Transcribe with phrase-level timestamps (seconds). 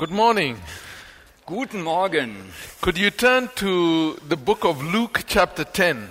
[0.00, 0.56] Good morning.
[1.44, 2.34] Guten Morgen.
[2.80, 6.08] Could you turn to the book of Luke, chapter 10?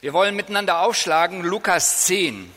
[0.00, 2.50] Wir wollen miteinander aufschlagen Lukas 10.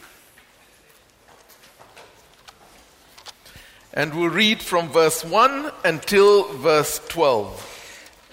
[3.91, 7.52] And we'll read from verse 1 until verse 12.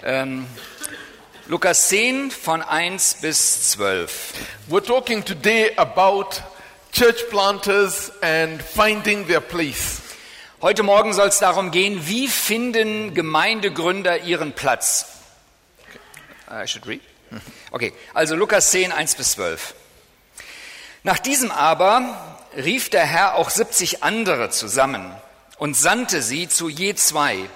[0.05, 0.47] Ähm,
[1.49, 4.33] Lukas 10 von 1 bis 12.
[4.69, 6.43] We're talking today about
[6.93, 10.08] church planters and finding their place.
[10.61, 15.07] Heute Morgen soll es darum gehen, wie finden Gemeindegründer ihren Platz.
[16.51, 17.01] I should read.
[17.71, 19.75] Okay, also Lukas 10, 1 bis 12.
[21.05, 25.15] Nach diesem aber rief der Herr auch 70 andere zusammen
[25.59, 27.49] und sandte sie zu je zwei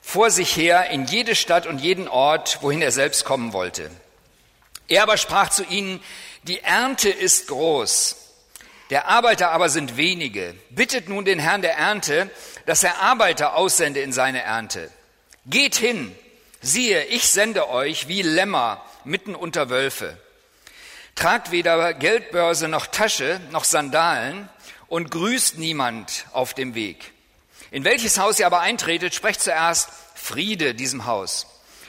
[0.00, 3.90] vor sich her in jede Stadt und jeden Ort, wohin er selbst kommen wollte.
[4.86, 6.00] Er aber sprach zu ihnen,
[6.44, 8.21] die Ernte ist groß,
[8.92, 10.54] der Arbeiter aber sind wenige.
[10.68, 12.28] Bittet nun den Herrn der Ernte,
[12.66, 14.90] dass er Arbeiter aussende in seine Ernte.
[15.46, 16.14] Geht hin,
[16.60, 20.18] siehe, ich sende euch wie Lämmer mitten unter Wölfe.
[21.14, 24.50] Tragt weder Geldbörse noch Tasche noch Sandalen
[24.88, 27.12] und grüßt niemand auf dem Weg.
[27.70, 31.46] In welches Haus ihr aber eintretet, sprecht zuerst Friede diesem Haus.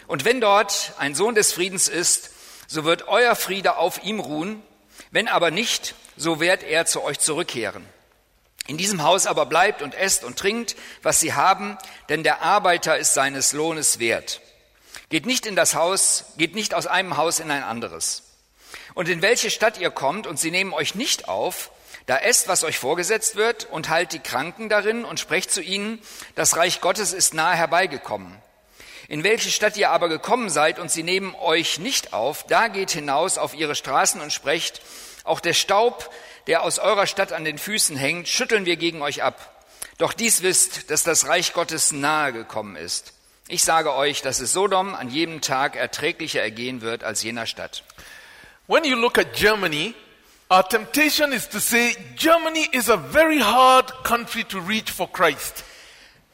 [0.07, 2.29] Und wenn dort ein Sohn des Friedens ist,
[2.67, 4.63] so wird euer Friede auf ihm ruhen.
[5.13, 7.85] Wenn aber nicht, so wird er zu euch zurückkehren.
[8.65, 11.77] In diesem Haus aber bleibt und esst und trinkt, was sie haben,
[12.09, 14.41] denn der Arbeiter ist seines Lohnes wert.
[15.09, 18.23] Geht nicht in das Haus, geht nicht aus einem Haus in ein anderes.
[18.95, 21.69] Und in welche Stadt ihr kommt und sie nehmen euch nicht auf,
[22.07, 26.01] da esst, was euch vorgesetzt wird, und halt die Kranken darin und sprecht zu ihnen,
[26.33, 28.41] das Reich Gottes ist nahe herbeigekommen.
[29.09, 32.89] In welche Stadt ihr aber gekommen seid und sie nehmen euch nicht auf, da geht
[32.89, 34.81] hinaus auf ihre Straßen und sprecht,
[35.23, 36.09] auch der Staub,
[36.47, 39.65] der aus eurer Stadt an den Füßen hängt, schütteln wir gegen euch ab.
[39.97, 43.13] Doch dies wisst, dass das Reich Gottes nahe gekommen ist.
[43.47, 47.83] Ich sage euch, dass es Sodom an jedem Tag erträglicher ergehen wird als jener Stadt.
[48.67, 49.93] When you look at Germany,
[50.49, 55.63] our temptation is to say Germany is a very hard country to reach for Christ.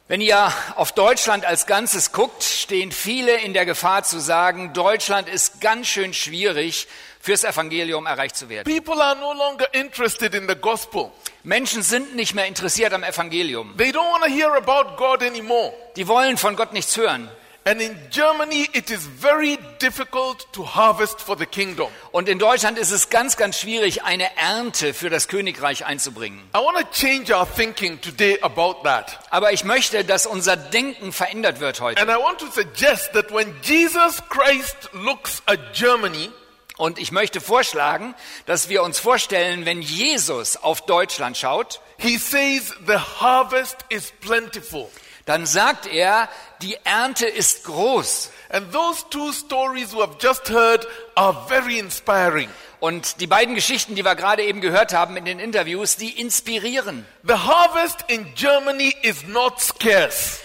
[0.07, 5.29] Wenn ihr auf Deutschland als Ganzes guckt, stehen viele in der Gefahr zu sagen, Deutschland
[5.29, 6.87] ist ganz schön schwierig,
[7.29, 8.63] fürs Evangelium erreicht zu werden.
[8.63, 11.11] People are no longer interested in the gospel.
[11.43, 13.77] Menschen sind nicht mehr interessiert am Evangelium.
[13.77, 15.71] They don't want to hear about God anymore.
[15.95, 17.29] Die wollen von Gott nichts hören.
[17.65, 21.89] And in Germany, it is very difficult to harvest for the kingdom.
[22.11, 26.39] Und in Deutschland ist es ganz, ganz schwierig, eine Ernte für das Königreich einzubringen.
[26.55, 29.19] I want to change our thinking today about that.
[29.29, 32.01] Aber ich möchte, dass unser Denken verändert wird heute.
[32.01, 36.31] And I want to suggest that when Jesus Christ looks at Germany,
[36.79, 42.73] Und ich möchte vorschlagen, dass wir uns vorstellen, wenn Jesus auf Deutschland schaut, he says
[42.87, 44.89] the harvest is plentiful.
[45.25, 46.29] dann sagt er,
[46.61, 48.31] die Ernte ist groß.
[48.49, 52.47] And those two stories we have just heard are very inspiring.
[52.79, 57.05] Und die beiden Geschichten, die wir gerade eben gehört haben in den Interviews, die inspirieren.
[57.23, 60.39] The harvest in Germany is not scarce.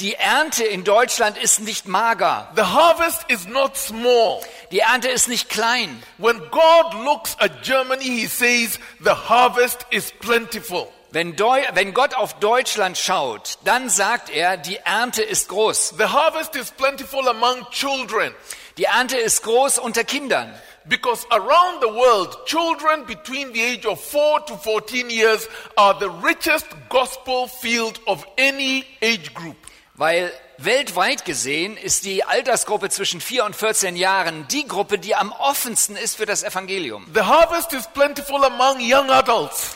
[0.00, 2.52] Die Ernte in Deutschland ist nicht mager.
[2.54, 4.42] The harvest is not small.
[4.70, 6.02] Die Ernte ist nicht klein.
[6.18, 10.92] When God looks at Germany, he says the harvest is plentiful.
[11.12, 15.94] Wenn, Deu wenn Gott auf Deutschland schaut, dann sagt er, die Ernte ist groß.
[15.96, 18.34] The harvest is plentiful among children.
[18.76, 20.52] Die Ernte ist groß unter Kindern.
[20.84, 26.10] Because around the world, children between the age of 4 to 14 years are the
[26.22, 29.56] richest gospel field of any age group.
[29.96, 35.32] Weil weltweit gesehen ist die Altersgruppe zwischen 4 und 14 Jahren die Gruppe, die am
[35.32, 37.06] offensten ist für das Evangelium.
[37.14, 39.74] The harvest is plentiful among young adults.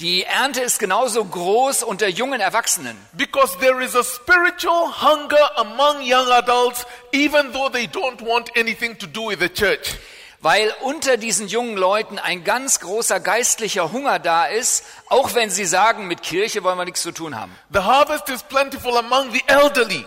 [0.00, 2.98] Die Ernte ist genauso groß unter jungen Erwachsenen.
[3.12, 8.98] Because there is a spiritual hunger among young adults, even though they don't want anything
[8.98, 9.96] to do with the church.
[10.42, 15.64] Weil unter diesen jungen Leuten ein ganz großer geistlicher Hunger da ist, auch wenn sie
[15.64, 17.56] sagen, mit Kirche wollen wir nichts zu tun haben.
[17.72, 20.04] The harvest is plentiful among the elderly.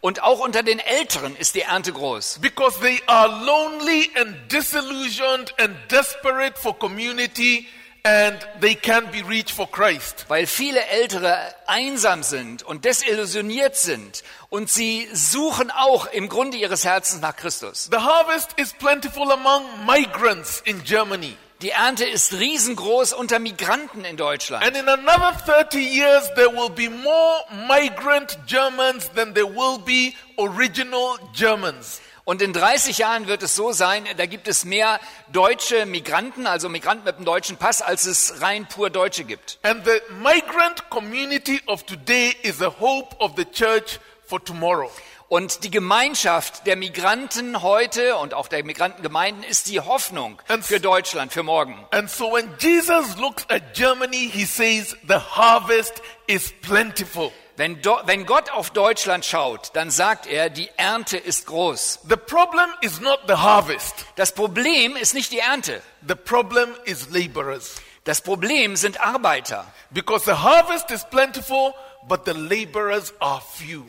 [0.00, 2.38] Und auch unter den Älteren ist die Ernte groß.
[2.40, 7.66] Because they are lonely and disillusioned and desperate for community
[8.04, 10.26] and they can be reached for Christ.
[10.28, 16.84] Weil viele Ältere einsam sind und desillusioniert sind und sie suchen auch im Grunde ihres
[16.84, 17.88] Herzens nach Christus.
[17.90, 21.36] The harvest is plentiful among migrants in Germany.
[21.62, 24.64] Die Ernte ist riesengroß unter Migranten in Deutschland.
[24.64, 30.14] And in another 30 years, there will be more migrant Germans than there will be
[30.38, 32.00] original Germans.
[32.24, 35.00] Und in 30 Jahren wird es so sein, da gibt es mehr
[35.32, 39.58] deutsche Migranten, also Migranten mit einem deutschen Pass, als es rein pur Deutsche gibt.
[39.62, 44.90] And the migrant community of today is the hope of the church for tomorrow.
[45.28, 50.78] Und die Gemeinschaft der Migranten heute und auch der Migrantengemeinden ist die Hoffnung And- für
[50.78, 51.86] Deutschland, für morgen.
[51.90, 57.32] And so when Jesus looks at Germany, he says, the harvest is plentiful.
[57.62, 62.00] Wenn, Do wenn Gott auf Deutschland schaut, dann sagt er, die Ernte ist groß.
[62.08, 64.04] The problem is not the harvest.
[64.16, 65.80] Das Problem ist nicht die Ernte.
[66.08, 67.76] The problem is laborers.
[68.02, 69.64] Das Problem sind Arbeiter.
[69.90, 71.72] Because the harvest is plentiful,
[72.08, 73.84] but the laborers are few.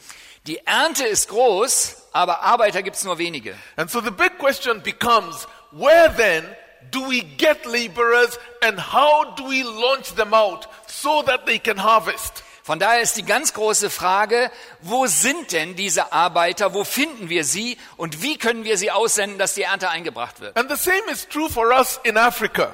[0.46, 3.56] Die Ernte ist groß, aber Arbeiter gibt es nur wenige.
[3.75, 6.46] And so the big question becomes, where then
[6.92, 11.81] do we get laborers and how do we launch them out so that they can
[11.81, 12.44] harvest?
[12.63, 14.50] Von daher ist die ganz große Frage,
[14.80, 19.38] wo sind denn diese Arbeiter, wo finden wir sie und wie können wir sie aussenden,
[19.38, 20.56] dass die Ernte eingebracht wird?
[20.57, 22.74] And the same is true for us in Africa.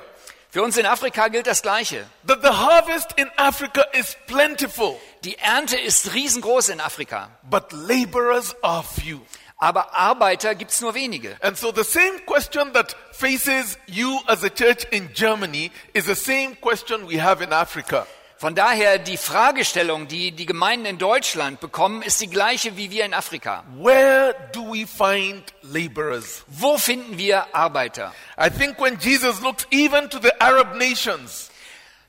[0.51, 2.06] Für uns in Afrika gilt das Gleiche.
[2.27, 8.56] That the harvest in Africa is plentiful, Die Ernte ist riesengroß in Afrika, but laborers
[8.62, 9.19] are few.
[9.57, 11.36] aber Arbeiter gibt es nur wenige.
[11.41, 16.15] And so the same question that faces you as a church in Germany is the
[16.15, 18.06] same question we have in Africa.
[18.39, 23.03] Von daher die Fragestellung, die die Gemeinden in Deutschland bekommen, ist die gleiche wie wir
[23.03, 23.65] in Afrika.
[23.75, 26.45] Where do we find laborers?
[26.47, 28.13] Wo finden wir Arbeiter?
[28.41, 31.49] I think when Jesus looks even to the Arab nations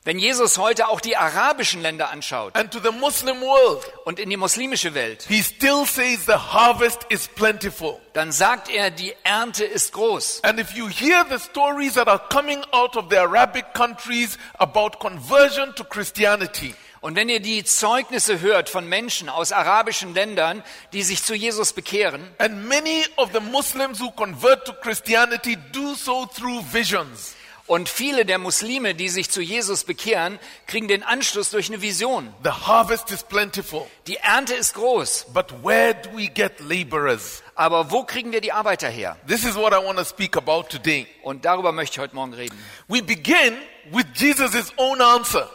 [0.03, 4.31] Wenn Jesus heute auch die arabischen Länder anschaut and to the Muslim world, und in
[4.31, 7.99] die muslimische Welt, he still says the harvest is plentiful.
[8.13, 10.43] dann sagt er, die Ernte ist groß.
[10.43, 14.97] And if you hear the stories that are coming out of the Arabic countries about
[14.99, 20.63] conversion to Christianity, Und wenn ihr die Zeugnisse hört von Menschen aus arabischen Ländern,
[20.93, 25.93] die sich zu Jesus bekehren, and many of the Muslims who convert to Christianity do
[25.93, 27.35] so through visions.
[27.71, 32.33] Und viele der Muslime, die sich zu Jesus bekehren, kriegen den Anschluss durch eine Vision.
[32.43, 37.41] The harvest is plentiful, Die Ernte ist groß, but where do we get laborers?
[37.55, 39.15] aber wo kriegen wir die Arbeiter her?
[39.25, 41.07] This is what I want to speak about today.
[41.23, 42.61] Und darüber möchte ich heute Morgen reden.
[42.89, 43.55] We begin
[43.89, 45.49] with Jesus' own answer,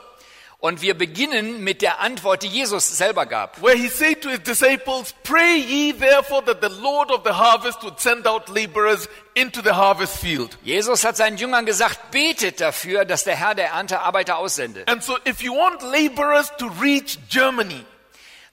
[0.58, 3.62] Und wir beginnen mit der Antwort, die Jesus selber gab.
[3.62, 7.82] where he said to his disciples, Pray ye therefore that the Lord of the harvest
[7.85, 10.56] would send out laborers into the harvest field.
[10.64, 14.91] Jesus hat seinen Jüngern gesagt, betet dafür, dass der Herr der Ernte Arbeiter aussendet.
[14.91, 17.85] And so, if you want laborers to reach Germany,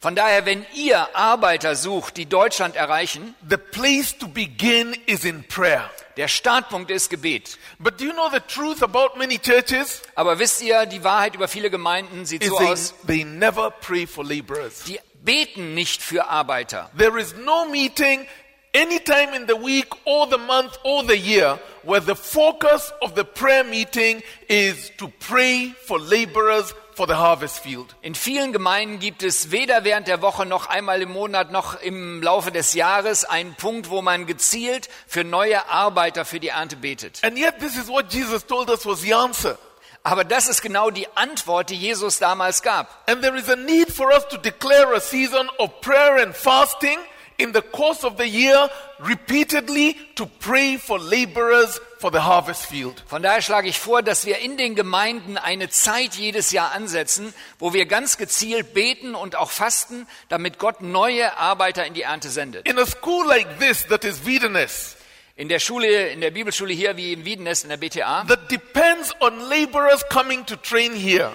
[0.04, 5.46] Von daher, wenn ihr Arbeiter sucht, die Deutschland erreichen, the place to begin is in
[5.48, 5.90] prayer.
[6.18, 7.58] Der Startpunkt ist Gebet.
[7.80, 10.02] But do you know the truth about many churches?
[10.16, 14.06] Aber wisst ihr, die Wahrheit über viele Gemeinden sieht so they, aus, they never pray
[14.06, 14.84] for laborers.
[14.84, 16.90] die beten nicht für Arbeiter.
[16.98, 18.28] There is no meeting
[18.74, 23.24] anytime in the week or the month or the year where the focus of the
[23.24, 27.96] prayer meeting is to pray for laborers for the harvest field.
[28.02, 32.22] In vielen Gemeinden gibt es weder während der Woche noch einmal im Monat noch im
[32.22, 37.24] Laufe des Jahres einen Punkt, wo man gezielt für neue Arbeiter für die Ernte betet.
[37.24, 39.58] And yet, this is what Jesus told us was the answer.
[40.04, 43.10] Aber das ist genau die Antwort, die Jesus damals gab.
[43.10, 46.98] And there is a need for us to declare a season of prayer and fasting
[47.38, 48.70] in the course of the year
[49.00, 53.02] repeatedly to pray for laborers for the harvest field.
[53.08, 57.34] Von daher schlage ich vor, dass wir in den Gemeinden eine Zeit jedes Jahr ansetzen,
[57.60, 62.30] wo wir ganz gezielt beten und auch fasten, damit Gott neue Arbeiter in die Ernte
[62.30, 62.68] sendet.
[62.68, 64.98] In a school like this, that is Wiedenes,
[65.36, 69.12] In der Schule, in der Bibelschule hier wie in Wiedenest in der BTA, that depends
[69.20, 71.34] on laborers coming to train here.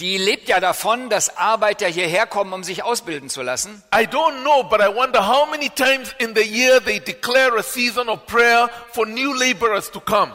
[0.00, 3.82] Die lebt ja davon, dass Arbeiter hierher kommen, um sich ausbilden zu lassen.
[3.94, 7.62] I don't know, but I wonder how many times in the year they declare a
[7.62, 10.32] season of prayer for new laborers to come.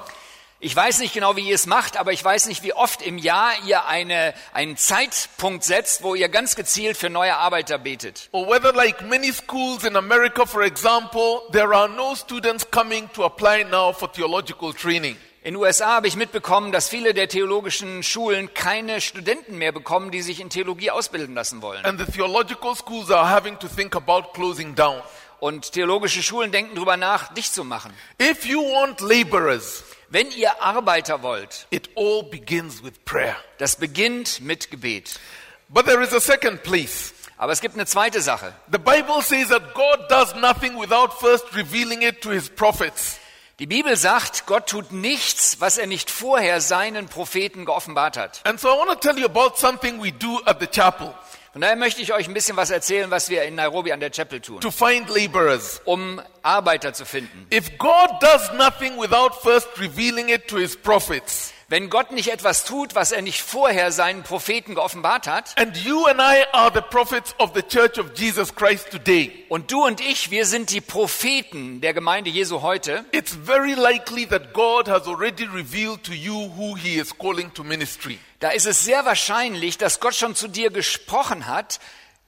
[0.61, 3.17] Ich weiß nicht genau, wie ihr es macht, aber ich weiß nicht, wie oft im
[3.17, 8.27] Jahr ihr eine, einen Zeitpunkt setzt, wo ihr ganz gezielt für neue Arbeiter betet.
[8.33, 13.23] Or whether, like many schools in America, for example, there are no students coming to
[13.23, 15.15] apply now for theological training.
[15.49, 20.11] In den USA habe ich mitbekommen, dass viele der theologischen Schulen keine Studenten mehr bekommen,
[20.11, 21.83] die sich in Theologie ausbilden lassen wollen.
[21.85, 25.01] And the theological schools are having to think about closing down.
[25.39, 27.91] Und theologische Schulen denken darüber nach, dicht zu machen.
[28.21, 33.35] If you want laborers, Wenn ihr Arbeiter wollt, it all begins with prayer.
[33.57, 35.19] das beginnt mit Gebet.
[35.67, 37.11] But there is a second place.
[37.37, 38.53] Aber es gibt eine zweite Sache.
[38.71, 43.17] The Bible says that God does nothing without first revealing it to his prophets.
[43.59, 48.39] Die Bibel sagt, Gott tut nichts, was er nicht vorher seinen Propheten geoffenbart hat.
[48.45, 51.13] And so I want to tell you about something we do at the chapel.
[51.51, 54.11] Von daher möchte ich euch ein bisschen was erzählen, was wir in Nairobi an der
[54.11, 55.81] Chapel tun, to find laborers.
[55.83, 57.47] um Arbeiter zu finden.
[57.51, 62.65] If God does nothing without first revealing it to his prophets, Wenn Gott nicht etwas
[62.65, 66.81] tut, was er nicht vorher seinen Propheten geoffenbart hat, and you and I are the
[66.81, 70.81] prophets of the church of Jesus Christ today, und du und ich, wir sind die
[70.81, 76.51] Propheten der Gemeinde Jesu heute, it's very likely that God has already revealed to you
[76.57, 78.17] who he is calling to ministry.
[78.39, 81.79] da ist es sehr wahrscheinlich, dass Gott schon zu dir gesprochen hat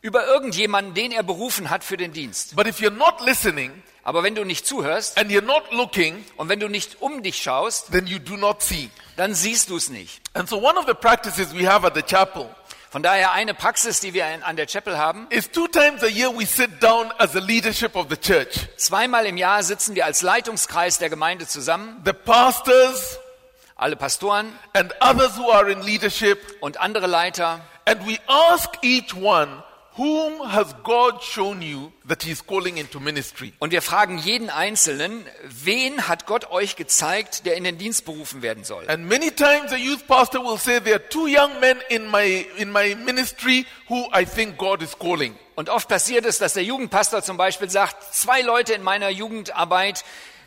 [0.03, 2.55] über irgendjemanden, den er berufen hat für den Dienst.
[2.55, 3.71] But if you're not listening
[4.03, 7.41] Aber wenn du nicht zuhörst and you're not looking, und wenn du nicht um dich
[7.41, 8.89] schaust, then you do not see.
[9.17, 10.22] dann siehst du es nicht.
[10.34, 12.50] And so one of the practices we have at the chapel
[12.89, 15.27] Von daher eine Praxis, die wir an der Chapel haben.
[15.29, 18.67] is two times a year we sit down as the leadership of the church.
[18.75, 23.17] Zweimal im Jahr sitzen wir als Leitungskreis der Gemeinde zusammen, The pastors
[23.77, 27.62] alle Pastoren and others who are in leadership, und andere Leiter.
[27.86, 29.63] and we ask each one,
[29.98, 33.53] whom has God shown you that he's calling into ministry?
[33.60, 38.41] Und wir fragen jeden Einzelnen, wen hat Gott euch gezeigt, der in den Dienst berufen
[38.41, 38.89] werden soll?
[38.89, 42.45] And many times a youth pastor will say, there are two young men in my,
[42.57, 45.36] in my ministry who I think God is calling.
[45.55, 50.03] Und oft passiert es, dass der Jugendpastor zum Beispiel sagt, zwei Leute in meiner Jugendarbeit,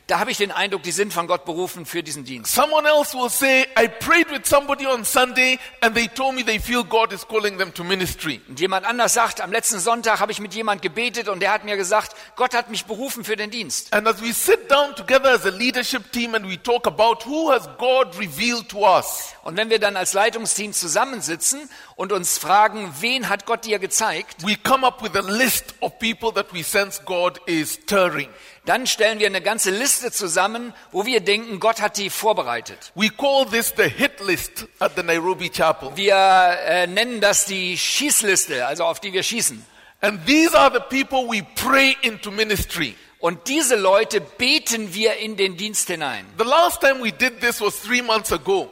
[0.07, 2.55] da habe ich den Eindruck, die sind von Gott berufen für diesen Dienst.
[2.55, 6.59] Someone else will say, I prayed with somebody on Sunday and they told me they
[6.59, 8.41] feel God is calling them to ministry.
[8.47, 11.65] Und jemand anders sagt, am letzten Sonntag habe ich mit jemand gebetet und der hat
[11.65, 13.95] mir gesagt, Gott hat mich berufen für den Dienst.
[13.95, 17.51] And as we sit down together as a leadership team and we talk about who
[17.51, 22.95] has God revealed to us, Und wenn wir dann als Leitungsteam zusammensitzen und uns fragen,
[23.01, 26.63] wen hat Gott dir gezeigt, we come up with a list of people that we
[26.63, 28.31] sense God is stirring.
[28.67, 32.93] Dann stellen wir eine ganze Liste zusammen, wo wir denken, Gott hat die vorbereitet.
[32.95, 35.93] We call this the hit list at the Nairobi chapel.
[35.95, 39.65] Wir äh, nennen das die Schießliste, also auf die wir schießen.
[40.01, 42.95] And these are the people we pray into ministry.
[43.19, 46.27] Und diese Leute beten wir in den Dienst hinein.
[46.39, 48.71] The last time we did this was three months ago.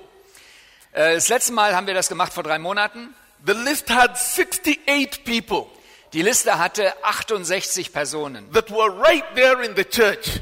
[0.92, 3.14] Äh, das letzte Mal haben wir das gemacht vor drei Monaten.
[3.44, 5.66] The list had 68 people
[6.12, 8.50] Die Liste hatte 68 Personen.
[8.52, 10.40] that were right there in the church.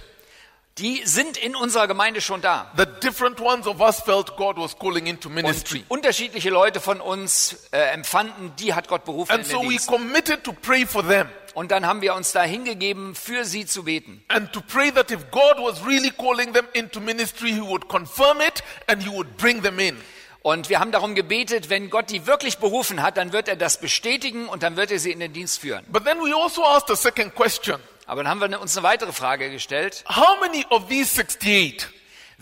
[0.79, 2.73] Die sind in unserer Gemeinde schon da.
[2.77, 5.85] The different ones of us felt God was calling into Und ministry.
[5.89, 9.73] unterschiedliche Leute von uns äh, empfanden, die hat Gott berufen And in so den we
[9.73, 9.89] Dienst.
[9.89, 13.83] committed to pray for them Und dann haben wir uns da hingegeben, für sie zu
[13.85, 14.25] beten.
[14.29, 18.41] and to pray that if God was really calling them into ministry, He would confirm
[18.41, 19.97] it and He would bring them in.
[20.43, 23.79] Und wir haben darum gebetet, wenn Gott die wirklich berufen hat, dann wird er das
[23.79, 25.85] bestätigen und dann wird er sie in den Dienst führen.
[25.89, 29.13] But then we also asked a second question Aber dann haben wir uns eine weitere
[29.13, 30.03] Frage gestellt.
[30.09, 31.87] How many of these 68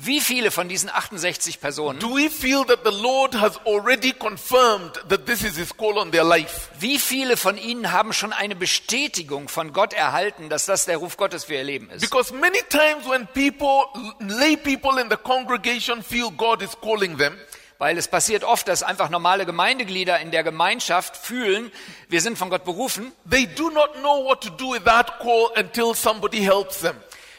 [0.00, 4.92] Wie viele von diesen 68 Personen, do we feel that the Lord has already confirmed
[5.08, 6.68] that this is His call on their life?
[6.78, 11.16] wie viele von ihnen haben schon eine Bestätigung von Gott erhalten, dass das der Ruf
[11.16, 12.00] Gottes für ihr Leben ist?
[12.00, 13.86] Because many times when people,
[14.20, 17.36] lay people in the congregation feel God is calling them,
[17.78, 21.70] Weil es passiert oft, dass einfach normale Gemeindeglieder in der Gemeinschaft fühlen,
[22.08, 25.50] wir sind von Gott berufen, they do not know what to do with that call
[25.56, 26.96] until somebody helps them.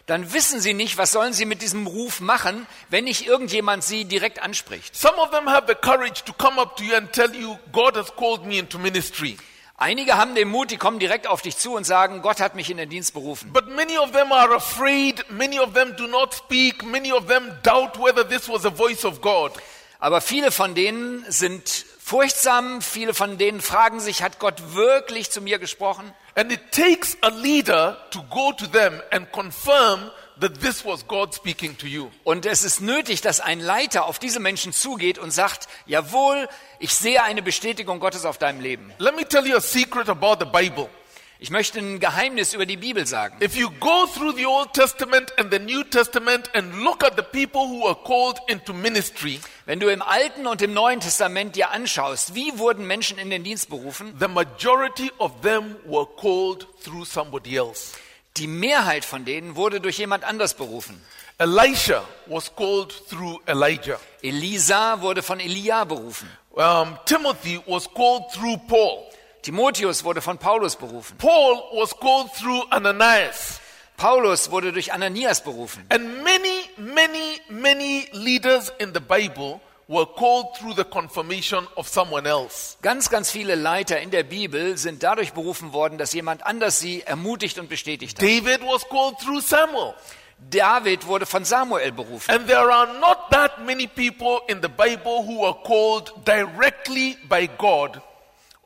[0.09, 4.05] dann wissen sie nicht, was sollen sie mit diesem Ruf machen, wenn nicht irgendjemand sie
[4.05, 4.95] direkt anspricht.
[4.95, 7.95] Some of them have the courage to come up to you and tell you, God
[7.95, 9.37] has called me into ministry.
[9.77, 12.69] Einige haben den Mut, die kommen direkt auf dich zu und sagen, Gott hat mich
[12.69, 13.53] in den Dienst berufen.
[13.53, 15.23] But many of them are afraid.
[15.29, 16.83] Many of them do not speak.
[16.83, 19.53] Many of them doubt whether this was a voice of God.
[19.99, 25.41] Aber viele von denen sind furchtsam, viele von denen fragen sich, hat Gott wirklich zu
[25.41, 26.11] mir gesprochen?
[26.35, 31.35] And it takes a leader to go to them and confirm that this was God
[31.35, 32.09] speaking to you.
[32.23, 36.47] Und es ist nötig, dass ein Leiter auf diese Menschen zugeht und sagt, jawohl,
[36.79, 38.93] ich sehe eine Bestätigung Gottes auf deinem Leben.
[38.99, 40.89] Let me tell you a secret about the Bible.
[41.41, 43.41] Ich möchte ein Geheimnis über die Bibel sagen.
[43.41, 47.23] If you go through the Old Testament and the New Testament and look at the
[47.23, 51.71] people who were called into ministry, Wenn du im Alten und im Neuen Testament dir
[51.71, 54.13] anschaust, wie wurden Menschen in den Dienst berufen?
[54.19, 57.93] the majority of them were called through somebody else.
[58.35, 61.01] Die Mehrheit von denen wurde durch jemand anders berufen.
[61.37, 63.97] Elisha was called through Elijah.
[64.21, 66.29] Elisa wurde von Elia berufen.
[66.51, 69.08] Um, Timothy was called through Paul.
[69.41, 71.17] Timotheus wurde von Paulus berufen.
[71.17, 73.59] Paul was called through Ananias.
[73.97, 75.85] Paulus wurde durch Ananias berufen.
[75.89, 82.25] And many, many, many leaders in the Bible were called through the confirmation of someone
[82.25, 82.77] else.
[82.81, 87.01] Ganz, ganz viele Leiter in der Bibel sind dadurch berufen worden, dass jemand anders sie
[87.01, 88.23] ermutigt und bestätigt hat.
[88.23, 89.95] David was called through Samuel.
[90.49, 92.33] David wurde von Samuel berufen.
[92.33, 97.49] And there are not that many people in the Bible who were called directly by
[97.57, 98.01] God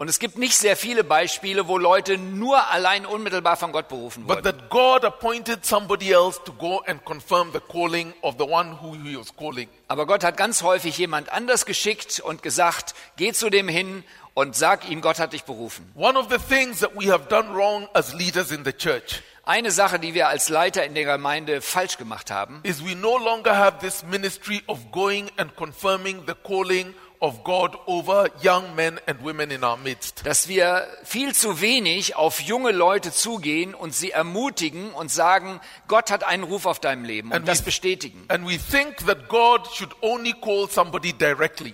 [0.04, 4.28] Und es gibt nicht sehr viele Beispiele, wo Leute nur allein unmittelbar von Gott berufen
[4.28, 4.44] but wurden.
[4.44, 8.96] that God appointed somebody else to go and confirm the calling of the one who
[9.02, 9.70] he was calling.
[9.88, 14.58] Aber Gott hat ganz häufig jemand anders geschickt und gesagt, geh zu dem hin und
[14.58, 15.90] sag ihm, Gott hat dich berufen.
[15.96, 19.72] One of the things that we have done wrong as leaders in the church Eine
[19.72, 23.58] Sache, die wir als Leiter in der Gemeinde falsch gemacht haben, is we no longer
[23.58, 26.94] have this ministry of going and confirming the calling
[27.24, 30.26] of God over young men and women in our midst.
[30.26, 36.12] dass wir viel zu wenig auf junge Leute zugehen und sie ermutigen und sagen, Gott
[36.12, 38.26] hat einen Ruf auf deinem Leben und And das we- bestätigen.
[38.28, 41.74] And we think that God should only call somebody directly.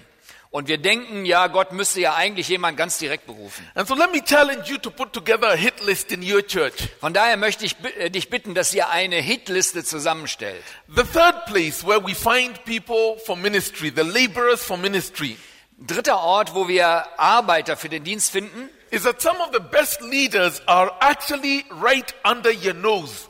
[0.51, 3.67] Und wir denken, ja, Gott müsste ja eigentlich jemand ganz direkt berufen.
[3.75, 6.73] And so let me challenge you to put together a hit list in your church.
[6.99, 10.63] Von daher möchte ich äh, dich bitten, dass ihr eine Hitliste zusammenstellt.
[10.87, 15.37] The third place where we find people for ministry, the laborers for ministry,
[15.77, 20.01] Dritter Ort, wo wir Arbeiter für den Dienst finden, is that some of the best
[20.01, 23.29] leaders are actually right under your nose.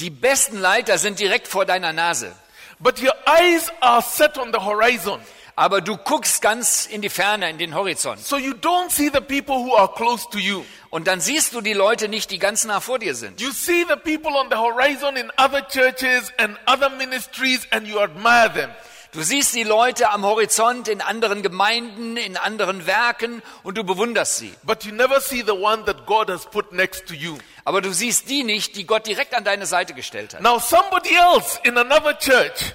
[0.00, 2.34] die besten Leiter sind direkt vor deiner Nase.
[2.78, 5.20] But your eyes are set on the horizon.
[5.60, 8.18] Aber du guckst ganz in die Ferne, in den Horizont.
[8.18, 10.64] So you don't see the people who are close to you.
[10.88, 13.42] Und dann siehst du die Leute nicht, die ganz nah vor dir sind.
[13.42, 18.00] You see the people on the horizon in other churches and other ministries and you
[18.00, 18.70] admire them.
[19.12, 24.38] Du siehst die Leute am Horizont in anderen Gemeinden, in anderen Werken und du bewunderst
[24.38, 24.54] sie.
[24.62, 27.36] But you never see the one that God has put next to you.
[27.66, 30.40] Aber du siehst die nicht, die Gott direkt an deine Seite gestellt hat.
[30.40, 32.72] Now somebody else in another church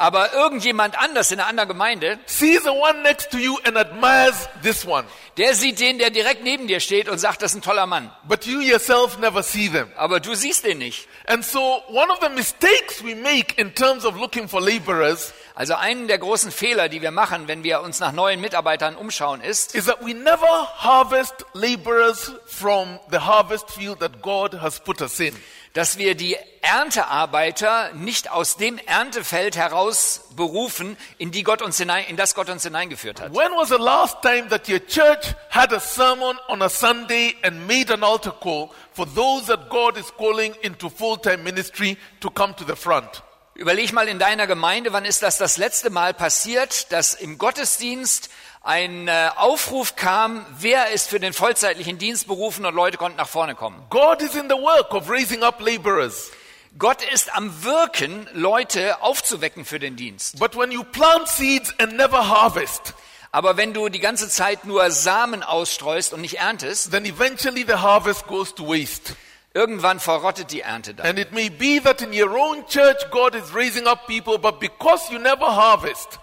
[0.00, 4.48] Aber irgendjemand anders in einer anderen Gemeinde, sees the one next to you and admires
[4.62, 5.04] this one.
[5.36, 8.10] der sieht den, der direkt neben dir steht und sagt, das ist ein toller Mann.
[8.26, 9.92] But you yourself never see them.
[9.96, 11.06] Aber du siehst den nicht.
[11.26, 15.74] And so one of the mistakes we make in terms of looking for laborers Also
[15.74, 19.74] einen der großen Fehler, die wir machen, wenn wir uns nach neuen Mitarbeitern umschauen, ist,
[19.74, 20.46] is that we never
[20.78, 25.36] harvest laborers from the harvest field that God has put us in.
[25.74, 32.06] dass wir die Erntearbeiter nicht aus dem Erntefeld heraus berufen, in, die Gott uns hinein,
[32.06, 33.34] in das Gott uns hineingeführt hat.
[33.34, 37.66] When was the last time that your church had a sermon on a Sunday and
[37.66, 42.54] made an altar call for those that God is calling into full-time ministry to come
[42.56, 43.22] to the front?
[43.60, 48.30] Überleg mal in deiner Gemeinde, wann ist das das letzte Mal passiert, dass im Gottesdienst
[48.62, 53.28] ein äh, Aufruf kam, wer ist für den vollzeitlichen Dienst berufen und Leute konnten nach
[53.28, 53.84] vorne kommen.
[53.90, 56.30] God is in the work of raising up laborers.
[56.78, 60.38] Gott ist am Wirken, Leute aufzuwecken für den Dienst.
[60.38, 62.94] But when you plant seeds and never harvest,
[63.30, 67.74] Aber wenn du die ganze Zeit nur Samen ausstreust und nicht erntest, then eventually the
[67.74, 69.14] harvest goes to waste.
[69.54, 71.06] Irgendwann verrottet die Ernte dann.
[71.06, 74.60] And it may be that in your own church, God is raising up people, but
[74.60, 76.18] because you never harvest,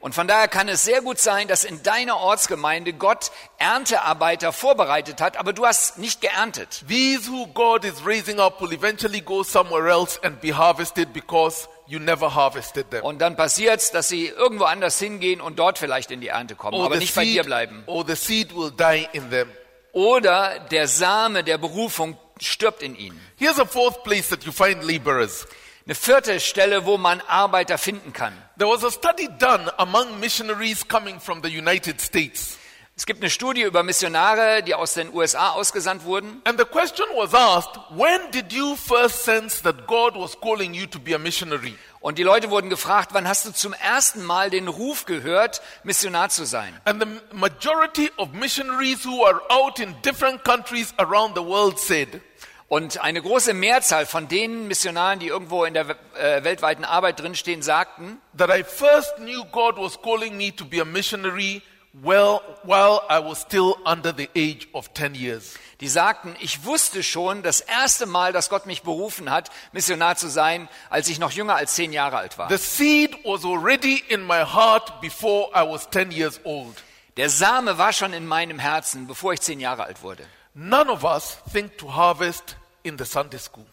[0.00, 5.22] Und von daher kann es sehr gut sein, dass in deiner Ortsgemeinde Gott Erntearbeiter vorbereitet
[5.22, 6.84] hat, aber du hast nicht geerntet.
[6.88, 11.68] these who God is raising up will eventually go somewhere else and be harvested because
[11.86, 13.02] you never harvested them.
[13.02, 16.76] Und dann passiert's, dass sie irgendwo anders hingehen und dort vielleicht in die Ernte kommen,
[16.76, 17.82] Or aber the, nicht bei dir seed, bleiben.
[17.86, 19.50] or the seed will die in them.
[19.92, 23.20] Oder der Same der Berufung stirbt in ihnen.
[23.36, 25.46] Here's a fourth place that you find laborers.
[25.86, 28.32] Eine vierte Stelle, wo man Arbeiter finden kann.
[28.58, 32.58] There was a study done among missionaries coming from the United States.
[32.96, 36.40] Es gibt eine Studie über Missionare, die aus den USA ausgesandt wurden.
[36.44, 40.86] And the question was asked, when did you first sense that God was calling you
[40.86, 41.74] to be a missionary?
[42.04, 46.28] Und die Leute wurden gefragt, wann hast du zum ersten Mal den Ruf gehört, Missionar
[46.28, 46.78] zu sein?
[46.84, 52.20] And the majority of missionaries who are out in different countries around the world said,
[52.68, 57.62] Und eine große Mehrzahl von den Missionaren, die irgendwo in der äh, weltweiten Arbeit drinstehen,
[57.62, 61.62] sagten, that I first knew God was calling me to be a missionary
[62.02, 65.54] well while I was still under the age of 10 years.
[65.80, 70.28] die sagten, ich wusste schon das erste Mal, dass Gott mich berufen hat, Missionar zu
[70.28, 72.48] sein, als ich noch jünger als zehn Jahre alt war.
[72.48, 76.82] The seed was already in my heart before I was 10 years old.
[77.16, 80.26] Der Same war schon in meinem Herzen, bevor ich zehn Jahre alt wurde.
[80.54, 83.66] None of us think to harvest in the Sunday school.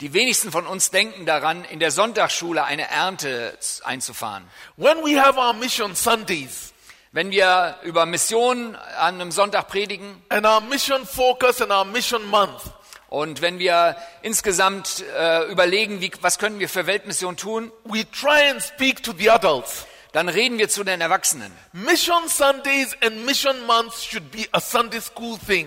[0.00, 4.44] Die wenigsten von uns denken daran, in der Sonntagsschule eine Ernte einzufahren.
[4.76, 6.72] When we have our mission Sundays
[7.12, 12.24] Wenn wir über Mission an einem Sonntag predigen and our mission focus and our mission
[12.26, 12.62] month,
[13.08, 18.50] und wenn wir insgesamt äh, überlegen, wie, was können wir für Weltmission tun, we try
[18.50, 19.86] and speak to the adults.
[20.12, 21.50] dann reden wir zu den Erwachsenen.
[21.72, 25.66] Mission Sundays and mission months should be a Sunday school thing.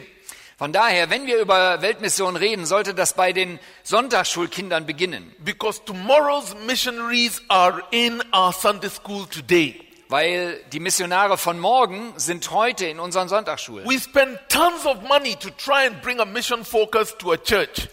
[0.58, 5.36] Von daher, wenn wir über Weltmission reden, sollte das bei den Sonntagsschulkindern beginnen.
[5.39, 9.90] Because tomorrow's missionaries are in our Sunday school today.
[10.12, 13.89] Weil die Missionare von morgen sind heute in unseren Sonntagsschulen.
[13.89, 17.88] We spend tons of money to try and bring a mission focus to a church.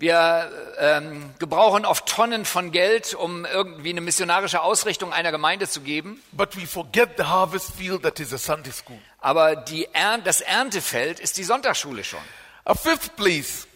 [0.00, 5.82] Wir ähm, gebrauchen oft Tonnen von Geld, um irgendwie eine missionarische Ausrichtung einer Gemeinde zu
[5.82, 6.20] geben.
[6.32, 8.98] But we forget the harvest field that is a Sunday school.
[9.20, 12.18] Aber Ern das Erntefeld ist die Sonntagsschule schon.
[12.64, 13.68] A fifth place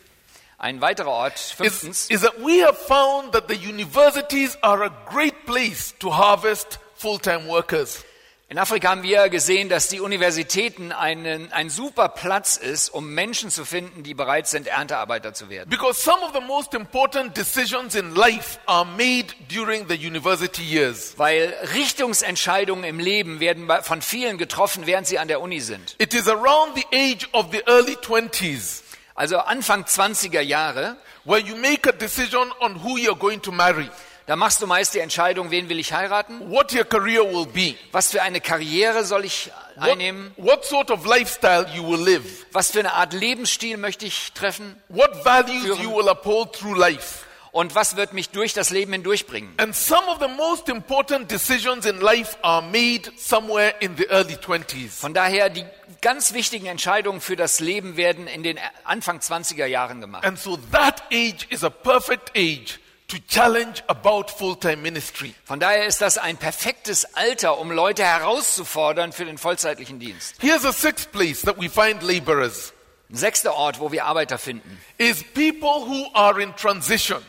[0.59, 4.91] Ein weiterer Ort, is, fünftens, is that we have found that the universities are a
[5.09, 8.05] great place to harvest full-time workers.
[8.51, 13.49] in Afrika haben wir gesehen, dass die Universitäten einen, ein super Platz ist, um Menschen
[13.49, 15.71] zu finden, die bereit sind, Erntearbeiter zu werden.
[15.71, 21.15] Because some of the most important decisions in life are made during the university years.
[21.17, 25.95] Weil Richtungsentscheidungen im Leben werden von vielen getroffen, während sie an der Uni sind.
[25.99, 28.83] It is around the age of the early 20s
[29.21, 33.91] Also Anfang 20er Jahre, where you make a decision on who you're going to marry,
[34.31, 37.75] da machst du meist die Entscheidung, wen will ich heiraten, what your career will be,
[37.91, 42.47] was für eine Karriere soll ich what, einnehmen, what sort of lifestyle you will live,
[42.53, 45.83] was für eine Art Lebensstil möchte ich treffen what values Führen.
[45.83, 47.25] you will uphold through life.
[47.51, 49.53] und was wird mich durch das Leben hindurchbringen.
[49.57, 54.37] And some of the most important decisions in life are made somewhere in the early
[54.37, 54.91] 20s.
[54.91, 55.65] Von daher, die
[56.03, 60.25] ganz wichtigen Entscheidungen für das Leben werden in den Anfang 20er Jahren gemacht.
[60.25, 62.79] And so that age is a perfect age
[63.11, 65.35] to challenge about full-time ministry.
[65.45, 70.37] Von daher ist das ein perfektes Alter, um Leute herauszufordern für den vollzeitlichen Dienst.
[70.41, 72.73] Here's a sixth place that we find laborers
[73.11, 74.81] Ein sechster Ort, wo wir Arbeiter finden.
[74.99, 77.21] is people who are in transition.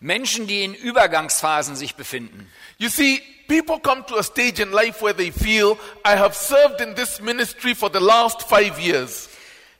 [0.00, 2.50] Menschen, die in Übergangsphasen sich befinden.
[2.78, 6.80] You see, people come to a stage in life where they feel, I have served
[6.80, 9.28] in this ministry for the last five years.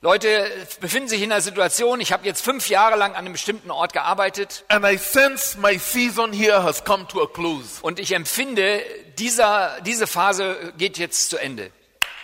[0.03, 3.71] Leute befinden sich in einer Situation, ich habe jetzt fünf Jahre lang an einem bestimmten
[3.71, 7.81] Ort gearbeitet And I sense my season here has come to a close.
[7.83, 8.83] und ich empfinde,
[9.19, 11.71] dieser, diese Phase geht jetzt zu Ende.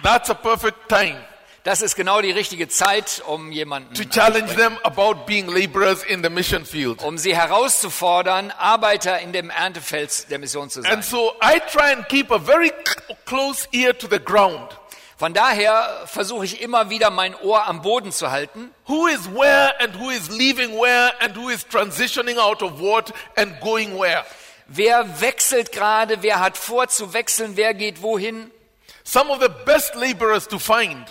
[0.03, 1.23] That's a perfect time
[1.65, 6.23] Das ist genau die richtige Zeit, um jemanden, to challenge them about being laborers in
[6.23, 7.03] the mission field.
[7.03, 10.93] um sie herauszufordern, Arbeiter in dem Erntefeld der Mission zu sein.
[10.93, 12.73] And so I try and keep a very
[13.27, 14.71] close ear to the ground.
[15.17, 18.71] Von daher versuche ich immer wieder mein Ohr am Boden zu halten.
[18.87, 23.15] Who is where and who is leaving where and who is transitioning out of what
[23.35, 24.25] and going where.
[24.67, 26.23] Wer wechselt gerade?
[26.23, 27.57] Wer hat vor zu wechseln?
[27.57, 28.51] Wer geht wohin?
[29.05, 31.07] Some of the best laborers to find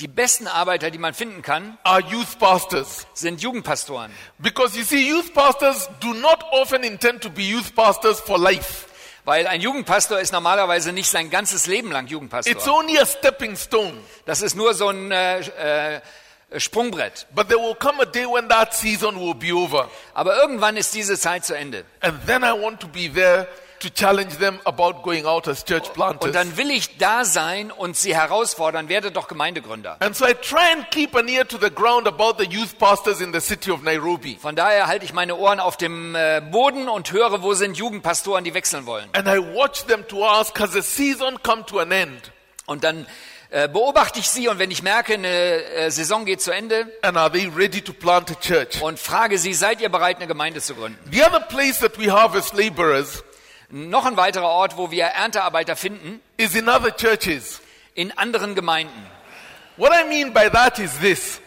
[0.00, 3.06] Die besten Arbeiter, die man finden kann, are youth pastors.
[3.12, 4.10] sind Jugendpastoren.
[4.38, 8.86] Because you see, youth pastors do not often intend to be youth pastors for life.
[9.30, 12.74] Weil ein Jugendpastor ist normalerweise nicht sein ganzes Leben lang It's Jugendpastor.
[12.74, 13.96] only a stepping stone.
[14.26, 16.00] Das ist nur so ein äh, äh,
[16.56, 17.28] Sprungbrett.
[17.32, 19.88] But there will come a day when that season will be over.
[20.14, 21.84] Aber irgendwann ist diese Zeit zu Ende.
[22.00, 23.46] And then I want to be there
[23.80, 26.32] to challenge them about going out as church Und planters.
[26.32, 29.96] dann will ich da sein und sie herausfordern, werdet doch Gemeindegründer.
[30.00, 33.20] And so I try and keep an ear to the ground about the youth pastors
[33.20, 34.38] in the city of Nairobi.
[34.40, 38.44] Von daher halte ich meine Ohren auf dem äh, Boden und höre, wo sind Jugendpastoren,
[38.44, 39.08] die wechseln wollen.
[39.12, 42.32] And I watch them to ask, has the season come to an end?
[42.66, 43.06] Und dann
[43.50, 47.16] äh, beobachte ich sie und wenn ich merke, eine äh, Saison geht zu Ende And
[47.16, 48.80] are they ready to plant a church?
[48.80, 50.96] und frage sie, seid ihr bereit, eine Gemeinde zu gründen?
[51.10, 53.24] The other place that we harvest laborers
[53.70, 57.60] Noch ein weiterer Ort, wo wir Erntearbeiter finden, is in other churches.
[57.94, 59.06] in anderen Gemeinden.
[59.76, 61.40] What I mean by that is this.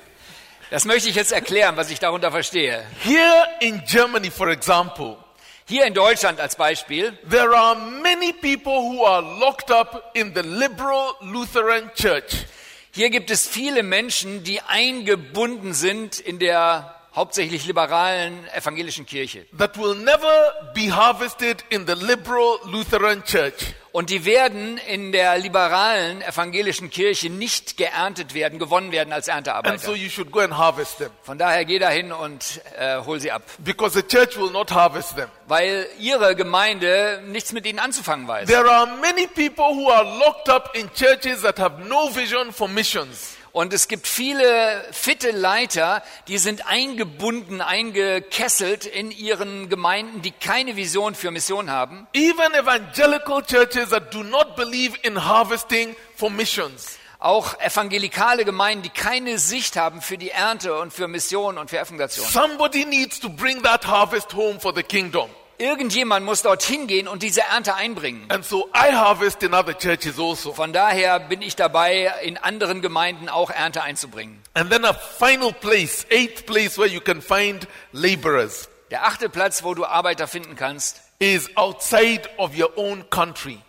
[0.69, 2.85] Das möchte ich jetzt erklären, was ich darunter verstehe.
[3.03, 5.17] Here in Germany, for example,
[5.65, 10.41] Hier in Deutschland als Beispiel there are many people who are locked up in the
[10.41, 12.45] liberal Lutheran church.
[12.91, 19.45] Hier gibt es viele Menschen, die eingebunden sind in der hauptsächlich liberalen evangelischen Kirche.
[19.57, 23.73] that will never be harvested in the liberal Lutheran church.
[23.91, 29.45] Und die werden in der liberalen evangelischen Kirche nicht geerntet werden, gewonnen werden als And
[29.45, 29.93] so Erntearbeiter.
[29.95, 33.43] you should go and harvest them Von daher geh dahin und äh, hol sie ab.
[33.59, 35.29] because the church will not harvest them.
[35.47, 38.47] Weil ihre Gemeinde nichts mit ihnen anzufangen weiß.
[38.49, 42.67] There are many people who are locked up in churches that have no vision for
[42.67, 43.32] missions.
[43.53, 50.75] Und es gibt viele fitte Leiter, die sind eingebunden, eingekesselt in ihren Gemeinden, die keine
[50.75, 52.07] Vision für Mission haben.
[52.13, 56.97] Even evangelical churches that do not believe in harvesting for missions.
[57.19, 61.77] Auch evangelikale Gemeinden, die keine Sicht haben für die Ernte und für Mission und für
[61.77, 62.31] Evangelisation.
[62.31, 65.29] Somebody needs to bring that harvest home for the kingdom.
[65.57, 68.25] Irgendjemand muss dorthin gehen und diese Ernte einbringen.
[68.29, 70.53] And so I harvest in other churches also.
[70.53, 74.41] Von daher bin ich dabei, in anderen Gemeinden auch Ernte einzubringen.
[74.55, 79.63] And then a final place, eighth place where you can find laborers Der achte Platz,
[79.63, 83.59] wo du Arbeiter finden kannst, is outside of your own country.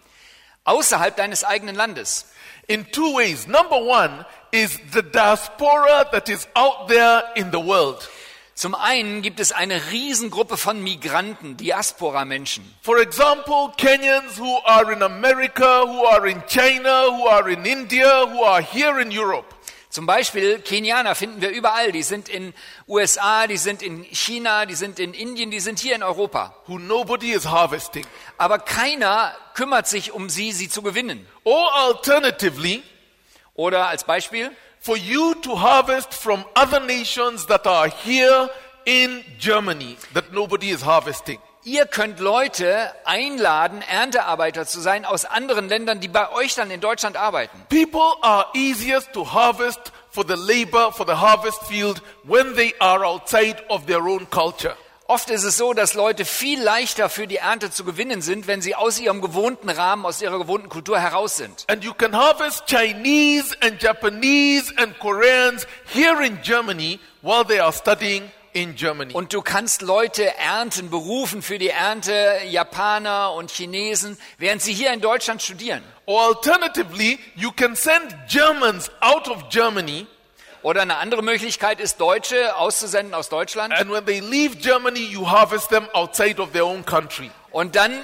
[0.65, 2.27] außerhalb deines eigenen Landes.
[2.67, 3.47] In two ways.
[3.47, 8.09] Number one is the diaspora that is out there in the world.
[8.55, 12.63] Zum einen gibt es eine Riesengruppe von Migranten, Diaspora-Menschen.
[12.83, 18.27] For example, Kenyans who are in America, who are in China, who are in India,
[18.31, 19.53] who are here in Europe.
[19.91, 21.91] Zum Beispiel Kenianer finden wir überall.
[21.91, 22.55] Die sind in
[22.87, 26.55] USA, die sind in China, die sind in Indien, die sind hier in Europa.
[26.67, 28.07] who nobody is harvesting.
[28.39, 31.27] Aber keiner kümmert sich um sie, sie zu gewinnen.
[31.43, 32.83] Or alternatively,
[33.55, 34.51] Oder als Beispiel,
[34.85, 38.51] for you to harvest from other nations that are here
[38.85, 41.39] in Germany that nobody is harvesting.
[41.65, 46.81] ihr könnt Leute einladen, Erntearbeiter zu sein aus anderen Ländern, die bei euch dann in
[46.81, 47.59] Deutschland arbeiten.
[47.71, 53.07] People are easiest to harvest for the labor, for the harvest field when they are
[53.07, 54.77] outside of their own culture.
[55.07, 58.63] Oft ist es so, dass Leute viel leichter für die Ernte zu gewinnen sind, wenn
[58.63, 61.65] sie aus ihrem gewohnten Rahmen, aus ihrer gewohnten Kultur heraus sind.
[61.69, 67.73] And you can harvest Chinese and Japanese and Koreans here in Germany while they are
[67.73, 69.13] studying in Germany.
[69.13, 74.91] Und du kannst Leute ernten, berufen für die Ernte, Japaner und Chinesen, während sie hier
[74.95, 75.83] in Deutschland studieren.
[76.07, 80.07] Or alternatively, you can send Germans out of Germany,
[80.65, 85.31] Oder eine andere Möglichkeit ist, Deutsche auszusenden aus Deutschland and when they leave Germany, you
[85.31, 87.31] harvest them outside of their own country.
[87.55, 88.03] und dann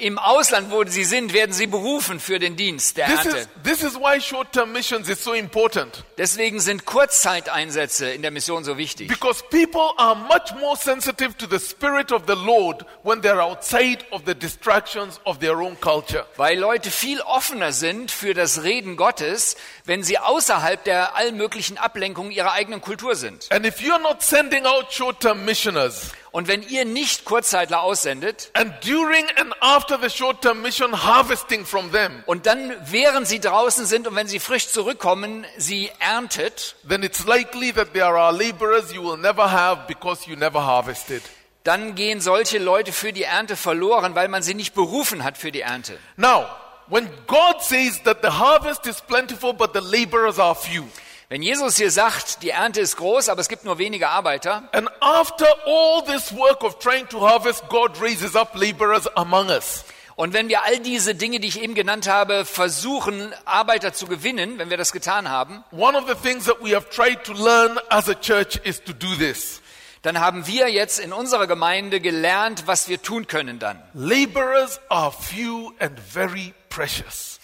[0.00, 3.38] im Ausland, wo sie sind, werden sie berufen für den Dienst der This Ernte.
[3.38, 6.04] is, this is why short term missions is so important.
[6.18, 9.08] Deswegen sind Kurzzeiteinsätze in der Mission so wichtig.
[9.08, 14.04] Because people are much more sensitive to the Spirit of the Lord when they're outside
[14.10, 16.26] of the distractions of their own culture.
[16.36, 22.30] Weil Leute viel offener sind für das Reden Gottes, wenn sie außerhalb der allmöglichen Ablenkungen
[22.30, 23.50] ihrer eigenen Kultur sind.
[23.50, 28.50] And if you're not sending out short term missioners, Und wenn ihr nicht Kurzzeitler aussendet
[28.52, 33.40] and during and after the short term mission, harvesting from them, und dann, während sie
[33.40, 38.32] draußen sind und wenn sie frisch zurückkommen, sie erntet, then it's likely that there are
[38.32, 41.22] laborers you will never have because you never harvested.
[41.64, 45.50] dann gehen solche Leute für die Ernte verloren, weil man sie nicht berufen hat für
[45.52, 45.98] die Ernte.
[46.16, 46.46] Now,
[46.90, 50.84] when God says that the harvest is plentiful but the laborers are few,
[51.28, 54.90] Wenn Jesus hier sagt, die Ernte ist groß, aber es gibt nur wenige Arbeiter, and
[55.00, 59.84] after all this work of trying to harvest, God raises up laborers among us.
[60.16, 64.58] und wenn wir all diese Dinge, die ich eben genannt habe, versuchen, Arbeiter zu gewinnen,
[64.58, 67.78] wenn wir das getan haben, One of the things that we have tried to learn
[67.90, 69.62] as a church is to do this.
[70.02, 73.80] dann haben wir jetzt in unserer Gemeinde gelernt, was wir tun können dann.
[73.94, 77.38] Laborers are few and very precious.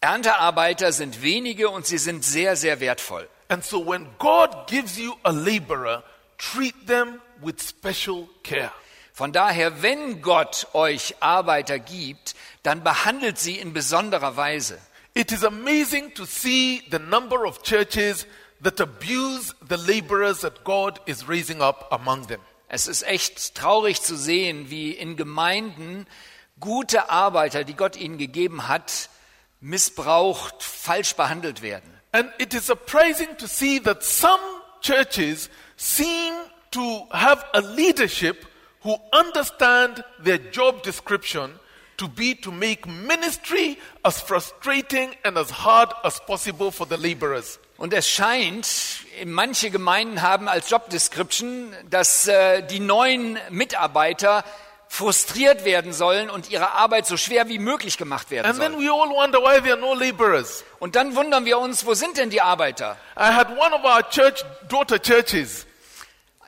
[0.00, 3.28] Erntearbeiter sind wenige und sie sind sehr, sehr wertvoll.
[3.48, 6.04] And so when God gives you a laborer,
[6.38, 8.72] treat them with special care.
[9.12, 14.78] Von daher, wenn Gott euch Arbeiter gibt, dann behandelt sie in besonderer Weise.
[15.14, 18.26] It is amazing to see the number of churches
[18.62, 22.40] that abuse the laborers that God is raising up among them.
[22.68, 26.06] Es ist echt traurig zu sehen, wie in Gemeinden
[26.62, 29.10] gute Arbeiter, die Gott ihnen gegeben hat,
[29.60, 31.92] missbraucht, falsch behandelt werden.
[32.12, 34.40] And it is surprising to see that some
[34.80, 36.32] churches seem
[36.70, 38.46] to have a leadership
[38.82, 41.58] who understand their job description
[41.96, 47.58] to be to make ministry as frustrating and as hard as possible for the laborers.
[47.78, 48.66] Und es scheint,
[49.24, 54.44] manche Gemeinden haben als Job Description, dass äh, die neuen Mitarbeiter
[54.92, 58.82] frustriert werden sollen und ihre Arbeit so schwer wie möglich gemacht werden And then soll.
[58.82, 60.44] we all wonder why there are no.
[60.80, 62.98] Und dann wundern wir uns, wo sind denn die Arbeiter?
[63.16, 65.64] I had one of our church daughter churches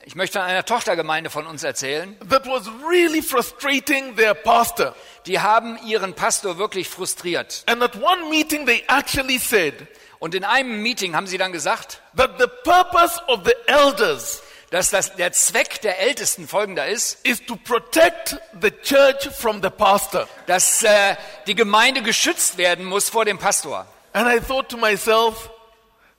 [0.05, 2.19] Ich möchte an einer Tochtergemeinde von uns erzählen.
[2.29, 4.95] that was really frustrating their pastor.
[5.25, 7.63] Die haben ihren Pastor wirklich frustriert.
[7.65, 9.73] And at one meeting, they actually said
[10.19, 14.91] Und in einem Meeting haben sie dann gesagt, that the purpose of the elders dass
[14.91, 20.29] das, der Zweck der Ältesten folgender ist, is to protect the church from the pastor.
[20.47, 23.87] dass äh, die Gemeinde geschützt werden muss vor dem Pastor.
[24.13, 25.51] And I thought to myself,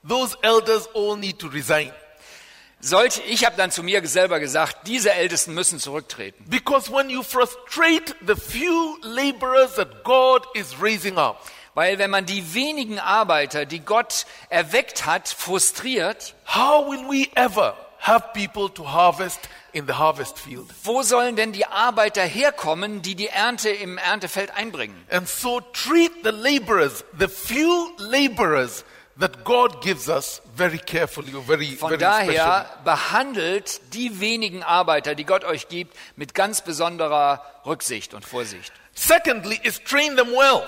[0.06, 1.92] those elders all need to resign.
[2.80, 6.44] Solche, ich habe dann zu mir selber gesagt, diese Ältesten müssen zurücktreten.
[6.48, 11.40] Because when you frustrate the few laborers that God is raising up,
[11.76, 17.76] Weil wenn man die wenigen Arbeiter, die Gott erweckt hat, frustriert, how will we ever
[18.06, 20.70] have people to harvest in the harvest field?
[20.84, 24.96] wo sollen denn die Arbeiter herkommen, die die Ernte im Erntefeld einbringen?
[25.10, 28.84] And so treat the laborers, the few laborers
[29.18, 32.84] that God gives us very carefully very, Von very daher specially.
[32.84, 38.72] behandelt die wenigen Arbeiter, die Gott euch gibt, mit ganz besonderer Rücksicht und Vorsicht.
[38.94, 40.62] Secondly, is train them well.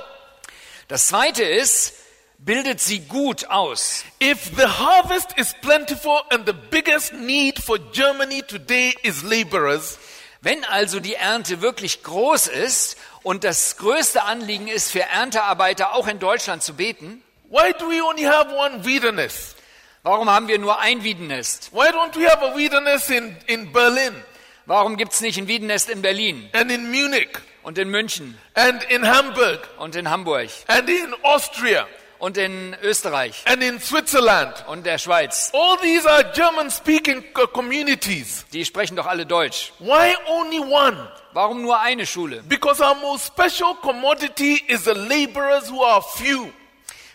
[0.88, 1.94] Das zweite ist,
[2.38, 4.04] bildet sie gut aus.
[4.22, 9.98] If the harvest is plentiful and the biggest need for Germany today is laborers,
[10.40, 16.06] Wenn also die Ernte wirklich groß ist und das größte Anliegen ist, für Erntearbeiter auch
[16.06, 19.56] in Deutschland zu beten, why do we only have one wilderness?
[20.04, 21.70] warum haben wir nur ein Wiedennest?
[21.72, 24.14] Why don't we have a wilderness in, in Berlin?
[24.64, 26.48] Warum gibt es nicht ein Wiedennest in Berlin?
[26.52, 27.30] And in Munich?
[27.64, 28.38] Und in München?
[28.54, 29.68] And in Hamburg?
[29.78, 30.50] Und in Hamburg?
[30.68, 31.86] And in Austria
[32.18, 34.64] und in Österreich and in Switzerland?
[34.66, 35.50] und der Schweiz?
[35.52, 38.44] All these are German speaking communities.
[38.52, 39.72] Die sprechen doch alle Deutsch.
[39.78, 41.08] Why only one?
[41.32, 42.42] Warum nur eine Schule?
[42.48, 46.50] Because our most special commodity is the laborers who are few.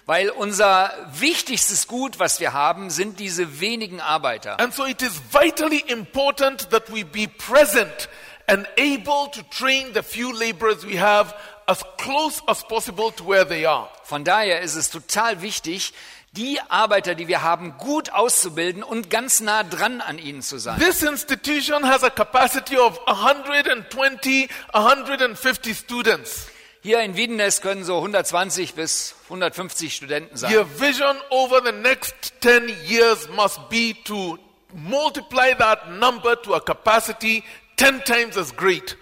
[0.05, 4.59] Weil unser wichtigstes Gut, was wir haben, sind diese wenigen Arbeiter.
[4.59, 8.09] And so it is vitally important that we be present
[8.47, 11.33] and able to train the few laborers we have
[11.67, 13.89] as close as possible to where they are.
[14.03, 15.93] Von daher ist es total wichtig,
[16.35, 20.79] die Arbeiter, die wir haben, gut auszubilden und ganz nah dran an ihnen zu sein.
[20.79, 26.47] This institution has a capacity of 120, 150 students.
[26.81, 30.53] Hier in Wiedenest können so 120 bis 150 Studenten sein.
[30.53, 34.37] Your vision over the next 10 years must be to
[34.73, 37.43] multiply that number to a capacity
[37.77, 38.97] 10 times as great.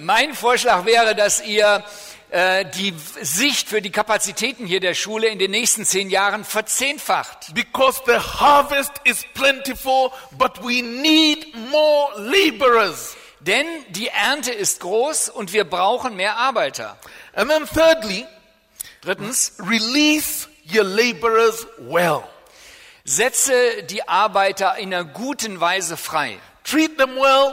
[0.00, 1.82] Mein Vorschlag wäre, dass ihr
[2.30, 7.52] äh, die Sicht für die Kapazitäten hier der Schule in den nächsten zehn Jahren verzehnfacht.
[7.52, 13.16] Because the harvest is plentiful, but we need more laborers.
[13.40, 16.96] Denn die Ernte ist groß und wir brauchen mehr Arbeiter.
[17.34, 18.24] And then thirdly,
[19.00, 22.22] Drittens, release your laborers well.
[23.04, 26.38] setze die Arbeiter in einer guten Weise frei.
[26.62, 27.52] Treat them well,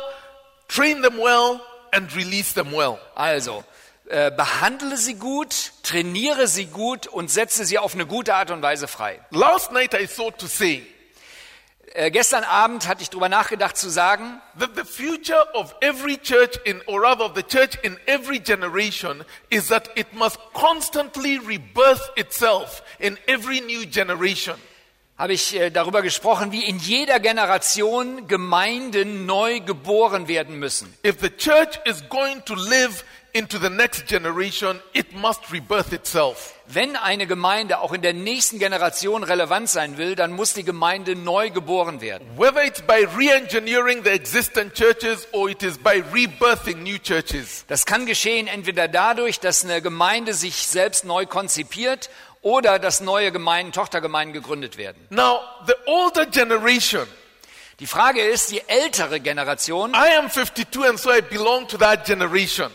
[0.68, 1.60] train them well,
[1.96, 3.00] and release them well.
[3.16, 3.64] Also,
[4.08, 8.62] äh, behandle sie gut, trainiere sie gut und setze sie auf eine gute Art und
[8.62, 9.20] Weise frei.
[9.32, 10.86] Last night I thought to say
[11.96, 16.60] Äh, gestern Abend hatte ich darüber nachgedacht zu sagen, that the future of every church
[16.66, 22.12] in, or rather of the church in every generation is that it must constantly rebirth
[22.18, 24.56] itself in every new generation.
[25.18, 30.94] Habe ich äh, darüber gesprochen, wie in jeder Generation Gemeinden neu geboren werden müssen.
[31.06, 33.04] If the church is going to live
[33.36, 36.54] into the next generation, it must rebirth itself.
[36.68, 41.16] Wenn eine Gemeinde auch in der nächsten Generation relevant sein will, dann muss die Gemeinde
[41.16, 42.26] neu geboren werden.
[42.38, 47.66] Whether it's by re-engineering the existing churches or it is by rebirthing new churches.
[47.68, 52.10] Das kann geschehen entweder dadurch, dass eine Gemeinde sich selbst neu konzipiert
[52.46, 55.08] oder dass neue Gemeinden, Tochtergemeinden gegründet werden.
[55.10, 57.08] Now, the older generation,
[57.80, 62.06] Die Frage ist, die ältere Generation, I am 52 and so I belong to that
[62.06, 62.72] generation.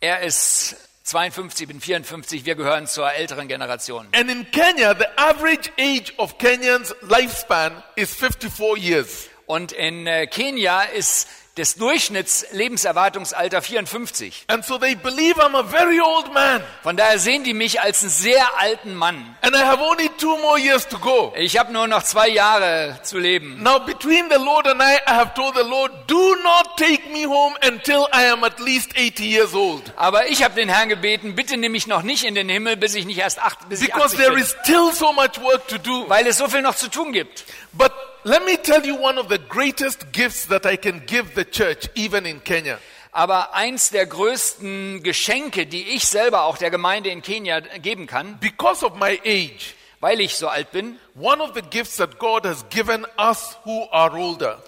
[0.00, 0.74] er ist
[1.04, 4.08] 52, ich bin 54, wir gehören zur älteren Generation.
[4.12, 9.28] And in Kenya, the average age of Kenyans lifespan is 54 years.
[9.46, 11.28] Und in äh, Kenia ist
[11.60, 14.44] das Durchschnittslebensερwartungsalter 54.
[14.48, 18.02] And so they believe I'm a very old man Von daher sehen die mich als
[18.02, 19.36] einen sehr alten Mann.
[19.42, 21.32] and I have only two more years to go.
[21.36, 23.62] Ich habe nur noch zwei Jahre zu leben.
[23.62, 27.26] Now, between the Lord and I, I have told the Lord, do not take me
[27.26, 29.92] home until I am at least 80 years old.
[29.96, 32.94] Aber ich habe den Herrn gebeten, bitte nimm mich noch nicht in den Himmel, bis
[32.94, 34.42] ich nicht erst acht, bis ich Because 80 there bin.
[34.42, 36.08] is still so much work to do.
[36.08, 37.44] Weil es so viel noch zu tun gibt.
[37.72, 37.92] But
[38.24, 41.88] let me tell you one of the greatest gifts that I can give the church,
[41.94, 42.78] even in Kenya.
[43.12, 48.38] Aber eins der größten Geschenke, die ich selber auch der Gemeinde in Kenia geben kann,
[48.38, 52.44] Because of my age, weil ich so alt bin, one of the gifts that God
[52.44, 54.62] has given us who are older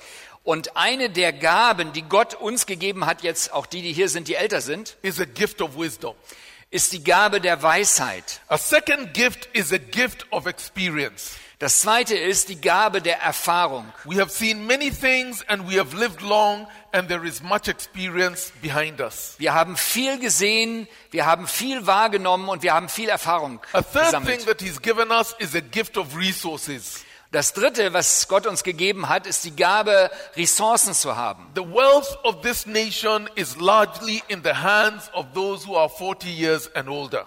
[0.44, 4.28] und eine der Gaben, die Gott uns gegeben hat, jetzt auch die, die hier sind,
[4.28, 6.14] die älter sind, is a gift of wisdom.
[6.72, 8.40] Ist die Gabe der Weisheit.
[8.48, 11.36] A second gift is a gift of experience.
[11.58, 13.86] Das zweite ist die Gabe der Erfahrung.
[14.04, 18.52] We have seen many things and we have lived long, and there is much experience
[18.60, 19.36] behind us.
[19.38, 23.92] Wir haben viel gesehen, wir haben viel wahrgenommen und wir haben viel Erfahrung A third
[23.92, 24.46] thing gesammelt.
[24.46, 27.04] that He's given us is a gift of resources.
[27.32, 31.50] Das dritte, was Gott uns gegeben hat, ist die Gabe, Ressourcen zu haben.
[31.54, 36.28] The wealth of this nation is largely in the hands of those who are 40
[36.28, 37.26] years and older.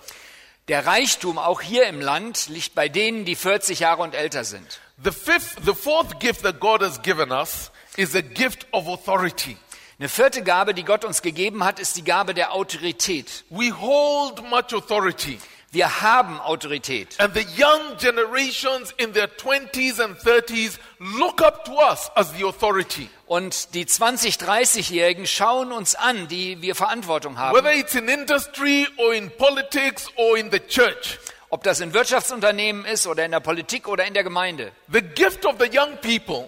[0.68, 4.80] Der Reichtum auch hier im Land liegt bei denen, die 40 Jahre und älter sind.
[5.03, 9.58] The fifth, the fourth gift that God has given us is a gift of authority.
[9.97, 13.43] Eine vierte Gabe, die Gott uns gegeben hat, ist die Gabe der Autorität.
[13.49, 15.39] We hold much authority.
[15.76, 17.19] Wir haben Autorität.
[17.19, 22.45] And the young generations in their 20s and 30s look up to us as the
[22.45, 23.09] authority.
[23.26, 27.57] Und die 20, 30-Jährigen schauen uns an, die wir Verantwortung haben.
[27.57, 31.19] Whether it's in industry or in politics or in the church.
[31.49, 34.71] Ob das in Wirtschaftsunternehmen ist oder in der Politik oder in der Gemeinde.
[34.89, 36.47] The gift of the young people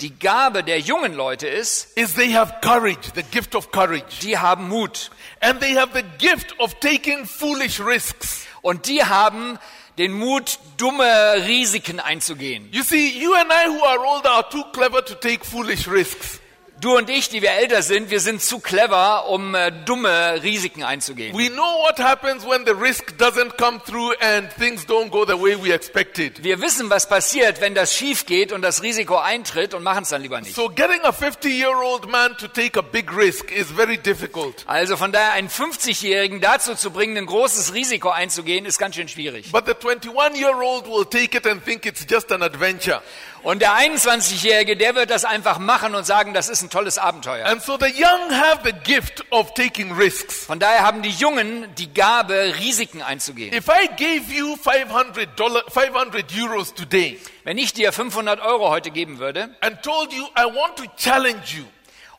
[0.00, 4.18] Die Gabe der jungen Leute ist, is they have courage, the gift of courage.
[4.22, 5.12] die haben Mut.
[5.38, 8.48] And they have the gift of taking foolish risks.
[8.64, 9.58] Und die haben
[9.98, 12.66] den Mut, dumme Risiken einzugehen.
[12.72, 16.40] You see, you and I who are older are too clever to take foolish risks.
[16.84, 20.82] Du und ich, die wir älter sind, wir sind zu clever, um äh, dumme Risiken
[20.82, 21.34] einzugehen.
[21.34, 25.32] We know what happens when the risk doesn't come through and things don't go the
[25.32, 26.44] way we expected.
[26.44, 30.10] Wir wissen, was passiert, wenn das schief geht und das Risiko eintritt und machen es
[30.10, 30.54] dann lieber nicht.
[30.54, 34.62] So getting a 50-year-old man to take a big risk is very difficult.
[34.66, 39.08] Also von daher einen 50-Jährigen dazu zu bringen, ein großes Risiko einzugehen, ist ganz schön
[39.08, 39.50] schwierig.
[39.52, 43.00] But the 21-year-old will take it and think it's just an adventure.
[43.44, 47.44] Und der 21-Jährige, der wird das einfach machen und sagen, das ist ein tolles Abenteuer.
[47.44, 50.46] And so the young have the gift of taking risks.
[50.46, 53.54] Von daher haben die Jungen die Gabe, Risiken einzugehen.
[53.54, 58.90] If I gave you 500 dollar, 500 euros today Wenn ich dir 500 Euro heute
[58.90, 61.64] geben würde and told you I want to challenge you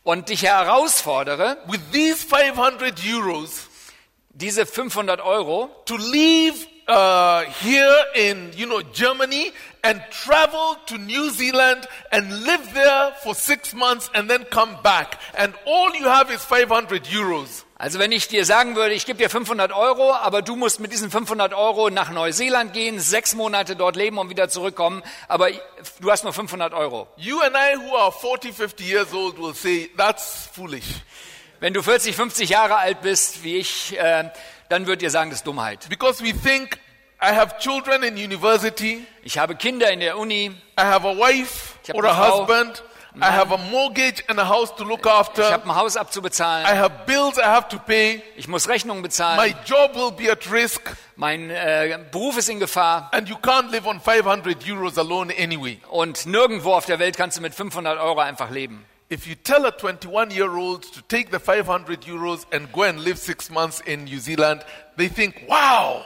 [0.04, 3.68] und dich herausfordere, with these 500 euros
[4.30, 9.52] diese 500 Euro to leave uh, here in you know Germany
[9.84, 15.20] and travel to New Zealand and live there for six months and then come back
[15.38, 17.64] and all you have is 500 euros.
[17.78, 20.94] Also wenn ich dir sagen würde, ich gebe dir 500 Euro, aber du musst mit
[20.94, 25.50] diesen 500 Euro nach Neuseeland gehen, sechs Monate dort leben und wieder zurückkommen, aber
[26.00, 27.08] du hast nur 500 Euro.
[27.18, 30.86] You and I who are 40, 50 years old will say that's foolish
[31.60, 34.30] Wenn du 40, 50 Jahre alt bist, wie ich, äh,
[34.70, 35.88] dann würdet ihr sagen, das ist Dummheit.
[35.90, 36.80] because we think
[37.22, 40.48] I have children in university, Ich habe Kinder in der Uni,
[40.78, 42.40] I have a wife Ich or a eine Frau.
[42.42, 42.84] husband,
[43.18, 46.00] I have a mortgage and a house to look ich after, habe ein Haus I
[46.00, 50.30] abzubezahlen, have bills I have to pay, ich muss Rechnungen my bezahlen, job will be
[50.30, 50.82] at risk.
[51.16, 55.80] mein äh, Beruf ist in Gefahr And you can't live on 500 euros alone anyway.
[55.90, 58.86] und nirgendwo auf der Welt kannst du mit 500 Euro einfach leben.
[59.12, 63.00] If you tell a 21 year old to take the 500 euros and go and
[63.00, 64.64] live six months in New Zealand,
[64.98, 66.04] they think, wow,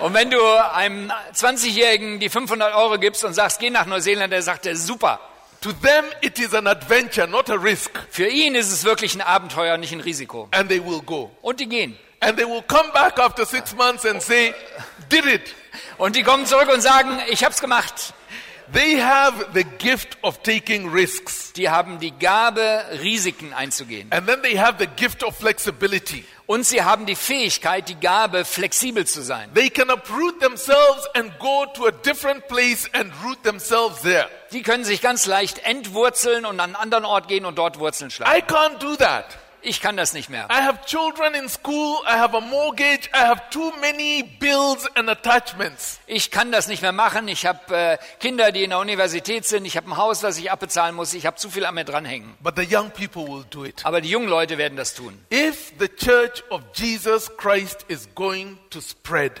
[0.00, 0.40] Und wenn du
[0.72, 5.20] einem 20-Jährigen die 500 Euro gibst und sagst, geh nach Neuseeland, der sagt, er, super.
[5.64, 7.90] to them it is an adventure, not a risk.
[8.10, 10.46] Für ihn ist es wirklich ein Abenteuer, nicht ein Risiko.
[10.50, 11.30] And they will go.
[11.40, 11.96] Und die gehen.
[12.20, 14.54] And they will come back after six months and say,
[15.08, 15.54] did it.
[15.96, 18.12] Und die kommen zurück und sagen, ich hab's gemacht.
[18.72, 21.52] They have the gift of taking risks.
[21.52, 24.10] Die haben die Gabe, Risiken einzugehen.
[24.10, 26.24] And then they have the gift of flexibility.
[26.46, 29.52] Und sie haben die Fähigkeit, die Gabe, flexibel zu sein.
[29.54, 34.28] They can uproot themselves and go to a different place and root themselves there.
[34.52, 38.10] Die können sich ganz leicht entwurzeln und an einen anderen Ort gehen und dort Wurzeln
[38.10, 38.36] schlagen.
[38.36, 39.24] I can't do that.
[39.66, 40.46] Ich kann das nicht mehr.
[40.50, 45.08] I have children in school, I have a mortgage, I have too many bills and
[45.08, 46.00] attachments.
[46.06, 47.28] Ich kann das nicht mehr machen.
[47.28, 49.64] Ich habe äh, Kinder, die in der Universität sind.
[49.64, 51.14] Ich habe ein Haus, das ich abbezahlen muss.
[51.14, 52.34] Ich habe zu viel an mir dranhängen.
[52.40, 53.86] But the young people will do it.
[53.86, 55.18] Aber die jungen Leute werden das tun.
[55.32, 59.40] If the church of Jesus Christ is going to spread,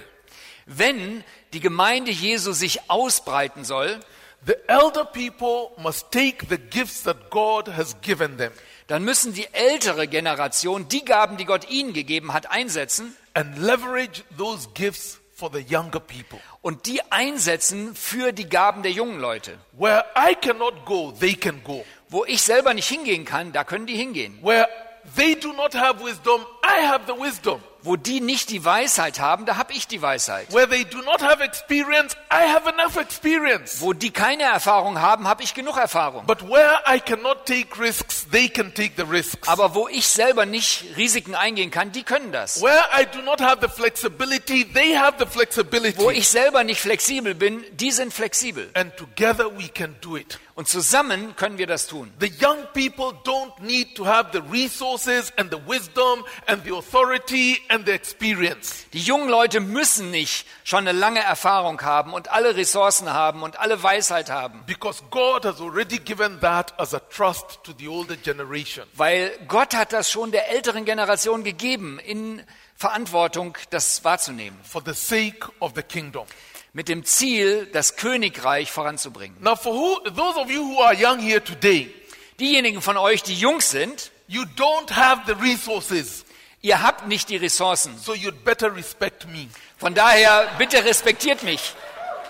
[0.64, 1.22] Wenn
[1.52, 4.00] die Gemeinde Jesu sich ausbreiten soll,
[4.46, 8.52] the elder people must take the gifts that God has given them
[8.86, 14.22] dann müssen die ältere Generation die Gaben, die Gott ihnen gegeben hat, einsetzen and leverage
[14.36, 16.38] those gifts for the younger people.
[16.62, 19.58] und die einsetzen für die Gaben der jungen Leute.
[19.72, 21.84] Where I cannot go, they can go.
[22.08, 24.38] Wo ich selber nicht hingehen kann, da können die hingehen.
[24.42, 24.68] Where
[25.16, 27.60] they do not have wisdom, I have the wisdom.
[27.84, 30.50] Wo die nicht die Weisheit haben, da habe ich die Weisheit.
[30.54, 33.82] Where they do not have experience, I have enough experience.
[33.82, 36.24] Wo die keine Erfahrung haben, habe ich genug Erfahrung.
[36.24, 39.46] But where I cannot take risks, they can take the risks.
[39.46, 42.62] Aber wo ich selber nicht Risiken eingehen kann, die können das.
[42.62, 46.10] Where I do not have the flexibility, they have the Wo flexibility.
[46.12, 48.70] ich selber nicht flexibel bin, die sind flexibel.
[48.72, 50.38] And together we can do it.
[50.56, 52.12] Und zusammen können wir das tun.
[52.20, 57.60] The young people don't need to have the resources and the wisdom and the authority
[57.68, 58.86] and the experience.
[58.92, 63.58] Die jungen Leute müssen nicht schon eine lange Erfahrung haben und alle Ressourcen haben und
[63.58, 68.16] alle Weisheit haben, Because God has already given that as a trust to the older
[68.16, 68.86] generation.
[68.94, 72.42] weil Gott hat das schon der älteren Generation gegeben, in
[72.76, 76.26] Verantwortung das wahrzunehmen, For the sake of the kingdom.
[76.72, 79.36] mit dem Ziel, das Königreich voranzubringen.
[79.40, 81.92] Now, for who, those of you who are young here today,
[82.40, 86.23] Diejenigen von euch, die jung sind, you don't have the resources.
[86.64, 87.98] Ihr habt nicht die Ressourcen.
[87.98, 89.48] So you'd better respect me.
[89.76, 91.74] Von daher, bitte respektiert mich.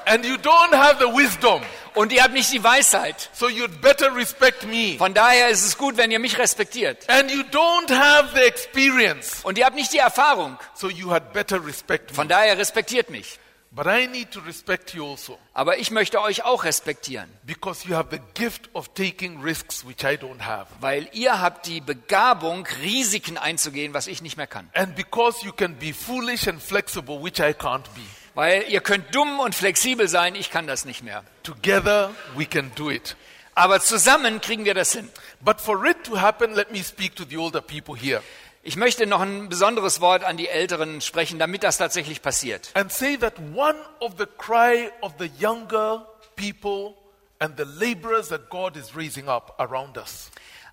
[0.07, 1.63] And you don't have the wisdom.
[1.95, 3.31] Und ihr habt nicht die Weisheit.
[3.33, 4.97] So you'd better respect me.
[4.99, 7.09] Von daher ist es gut, wenn ihr mich respektiert.
[7.09, 9.39] And you don't have the experience.
[9.45, 10.59] Und ihr habt nicht die Erfahrung.
[10.75, 12.17] So you had better respect me.
[12.17, 13.39] Von daher respektiert mich.
[13.75, 15.37] But I need to respect you also.
[15.53, 20.05] Aber ich möchte euch auch respektieren, Because you have the gift of taking risks which
[20.05, 20.67] I don't have.
[20.81, 24.71] weil ihr habt die Begabung, Risiken einzugehen, was ich nicht mehr kann.
[24.75, 28.03] And because you can be foolish and flexible, which I can't be.
[28.35, 31.25] Weil ihr könnt dumm und flexibel sein, ich kann das nicht mehr.
[31.43, 33.17] Together we can do it.
[33.57, 35.09] Aber zusammen kriegen wir das hin.
[35.41, 38.21] But for it to happen, let me speak to the older people here
[38.67, 42.71] Ich möchte noch ein besonderes Wort an die Älteren sprechen, damit das tatsächlich passiert.
[42.75, 46.95] and say that one of the cry of the younger people
[47.41, 50.31] and the laborers that God is raising up around us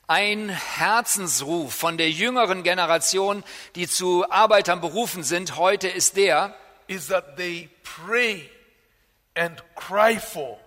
[0.07, 3.43] Ein Herzensruf von der jüngeren Generation,
[3.75, 6.55] die zu Arbeitern berufen sind, heute ist der,
[6.87, 8.49] is that they pray
[9.35, 10.57] and cry for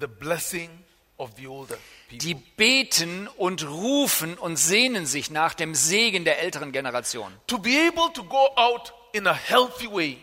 [0.00, 0.68] the blessing
[2.10, 7.32] die beten und rufen und sehnen sich nach dem Segen der älteren Generation.
[7.46, 10.18] to be able to go out in a healthy way,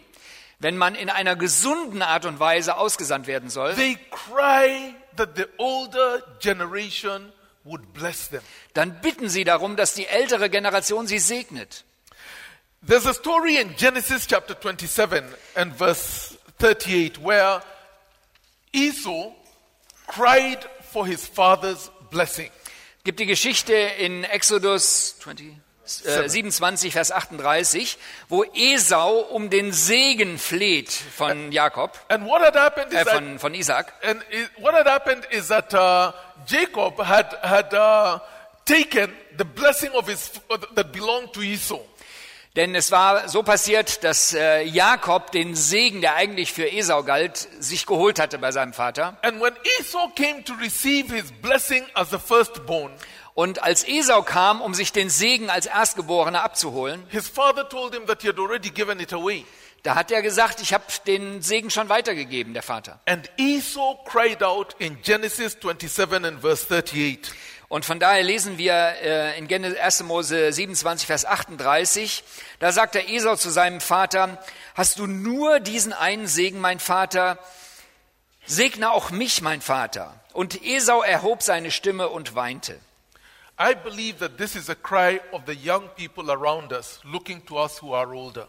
[0.60, 5.46] Wenn man in einer gesunden Art und Weise ausgesandt werden soll, they cry that the
[5.58, 7.32] older generation
[7.66, 8.41] would bless them.
[8.74, 11.84] dann bitten sie darum, dass die ältere Generation sie segnet.
[12.88, 15.24] There's a story in Genesis chapter 27
[15.56, 17.62] and verse 38 where
[18.72, 19.34] Esau
[20.08, 20.60] cried
[20.96, 22.50] for his father's blessing.
[23.04, 25.58] gibt die Geschichte in Exodus 20,
[26.06, 27.98] äh, 27, Vers 38,
[28.30, 33.14] wo Esau um den Segen fleht von Jakob, And what had happened is äh, that
[33.14, 33.91] von, von Isaac.
[34.04, 36.14] And it, what had happened is that uh,
[36.48, 38.20] Jacob had had uh,
[38.64, 40.32] taken the blessing of his
[40.76, 41.82] that belonged to Esau,
[42.56, 47.49] Denn es war so passiert, dass äh, Jakob den Segen, der eigentlich für Esau galt,
[47.60, 49.18] sich geholt hatte bei seinem Vater.
[49.24, 52.91] and when Esau came to receive his blessing as the firstborn,
[53.34, 58.06] Und als Esau kam, um sich den Segen als Erstgeborener abzuholen, his father told him
[58.08, 59.43] that he had already given it away.
[59.84, 63.01] da hat er gesagt, ich habe den Segen schon weitergegeben, der Vater.
[63.06, 67.30] And Esau cried out in Genesis 27 and verse 38.
[67.68, 70.03] Und von daher lesen wir äh, in Genesis 1.
[70.03, 72.24] Mose 27, Vers 38,
[72.59, 74.43] da sagt der Esau zu seinem Vater,
[74.76, 77.39] hast du nur diesen einen Segen, mein Vater?
[78.45, 80.13] Segne auch mich, mein Vater.
[80.34, 82.80] Und Esau erhob seine Stimme und weinte.
[83.59, 87.57] I believe that this is a cry of the young people around us, looking to
[87.57, 88.47] us who are older.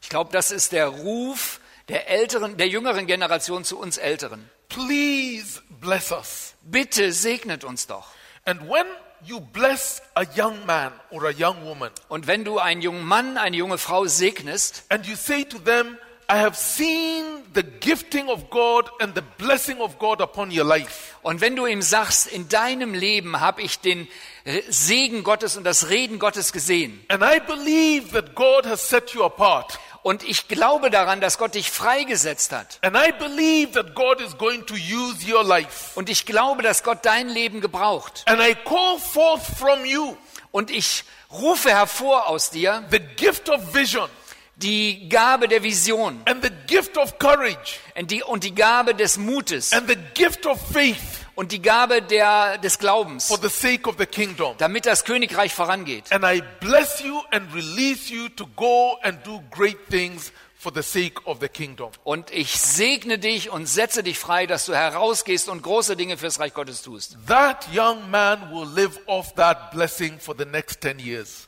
[0.00, 4.48] Ich glaube, das ist der Ruf der älteren, der jüngeren Generation zu uns Älteren.
[4.68, 6.54] Please bless us.
[6.62, 8.06] Bitte segnet uns doch.
[8.48, 8.86] And when
[9.26, 13.36] you bless a young man or a young woman, Und wenn du einen jungen Mann,
[13.36, 15.98] eine junge Frau segnest and you say to them,
[16.30, 17.24] I have seen
[17.54, 21.14] the gifting of God and the blessing of God upon your life.
[21.22, 24.08] und wenn du ihm sagst, in deinem Leben habe ich den
[24.44, 27.04] äh, Segen Gottes und das Reden Gottes gesehen.
[27.08, 29.78] And I believe that God has set you apart.
[30.08, 32.78] Und ich glaube daran, dass Gott dich freigesetzt hat.
[32.80, 35.90] And I believe that God is going to use your life.
[35.96, 38.22] Und ich glaube, dass Gott dein Leben gebraucht.
[38.24, 40.16] And I call forth from you
[40.50, 44.08] Und ich rufe hervor aus dir the gift of vision
[44.56, 49.18] die Gabe der Vision and the gift of courage und die, und die Gabe des
[49.18, 53.88] Mutes and the gift of faith und die Gabe der, des Glaubens, for the sake
[53.88, 54.56] of the kingdom.
[54.58, 56.12] damit das Königreich vorangeht.
[56.12, 60.82] And I bless you and release you to go and do great things for the
[60.82, 61.92] sake of the kingdom.
[62.02, 66.40] Und ich segne dich und setze dich frei, dass du herausgehst und große Dinge fürs
[66.40, 67.16] Reich Gottes tust.
[67.28, 71.46] That young man will live off that blessing for the next 10 years.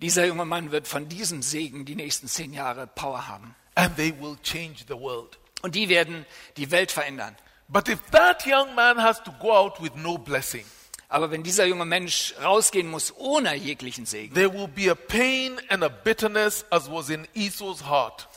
[0.00, 3.54] Dieser junge Mann wird von diesem Segen die nächsten zehn Jahre Power haben.
[3.74, 5.38] And they will change the world.
[5.60, 6.24] Und die werden
[6.56, 7.36] die Welt verändern.
[7.68, 10.64] But if that young man has to go out with no blessing,
[11.08, 15.60] Aber wenn dieser junge Mensch rausgehen muss ohne jeglichen Segen, there will be a pain
[15.68, 18.28] and a bitterness as was in Esau's heart.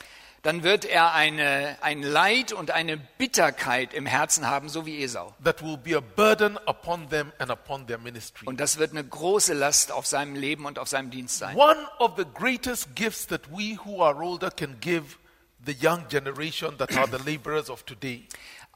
[0.44, 5.34] dann wird er eine, ein Leid und eine Bitterkeit im Herzen haben, so wie Esau.
[5.44, 8.48] That will be a burden upon them and upon their ministry.
[8.48, 11.58] Und das wird eine große Last auf seinem Leben und auf seinem Dienst sein.
[11.58, 15.18] One of the greatest gifts that we who are older can give
[15.66, 18.26] the young generation that are the laborers of today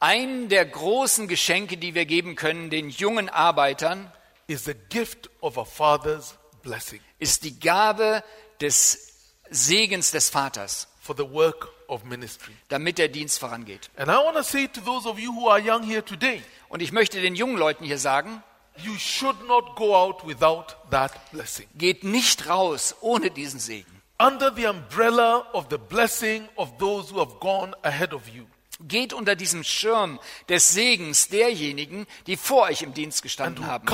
[0.04, 4.12] Ein der großen Geschenke, die wir geben können den jungen Arbeitern,
[4.48, 8.22] is the gift of a father's blessing ist die Gabe
[8.60, 9.14] des
[9.50, 12.54] Segens des Vaters, for the work of ministry.
[12.68, 13.90] damit der Dienst vorangeht.
[13.96, 16.82] And I want to say to those of you who are young here today, Und
[16.82, 18.44] ich möchte den jungen Leuten hier sagen,
[18.84, 21.70] you should not go out without that blessing.
[21.76, 24.02] Geht nicht raus ohne diesen Segen.
[24.20, 28.46] Under the umbrella of the blessing of those who have gone ahead of you.
[28.80, 30.20] Geht unter diesem Schirm
[30.50, 33.86] des Segens derjenigen, die vor euch im Dienst And gestanden haben.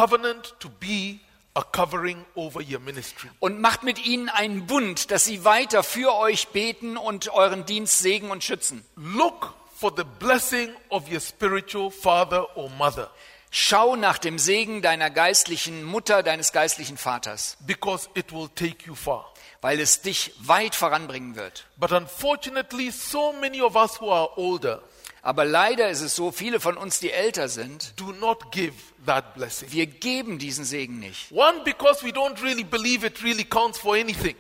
[3.40, 8.00] Und macht mit ihnen einen Bund, dass sie weiter für euch beten und euren Dienst
[8.00, 8.86] segnen und schützen.
[8.96, 13.12] Look for the blessing of your spiritual father or mother
[13.52, 18.94] Schau nach dem Segen deiner geistlichen Mutter, deines geistlichen Vaters, because it will take you
[18.94, 19.34] far.
[19.62, 21.66] Weil es dich weit voranbringen wird.
[21.78, 24.82] But unfortunately, so many of us who are older
[25.22, 28.74] Aber leider ist es so, viele von uns, die älter sind, do not give
[29.06, 29.72] that blessing.
[29.72, 31.32] wir geben diesen Segen nicht.
[31.32, 34.36] One, because we don't really believe it really counts for anything.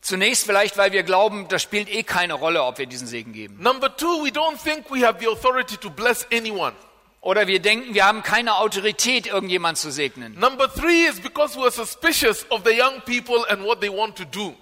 [0.00, 3.60] Zunächst vielleicht, weil wir glauben, das spielt eh keine Rolle, ob wir diesen Segen geben.
[3.60, 6.72] Number two, we don't think we have the authority to bless anyone.
[7.20, 10.34] Oder wir denken, wir haben keine Autorität, irgendjemand zu segnen.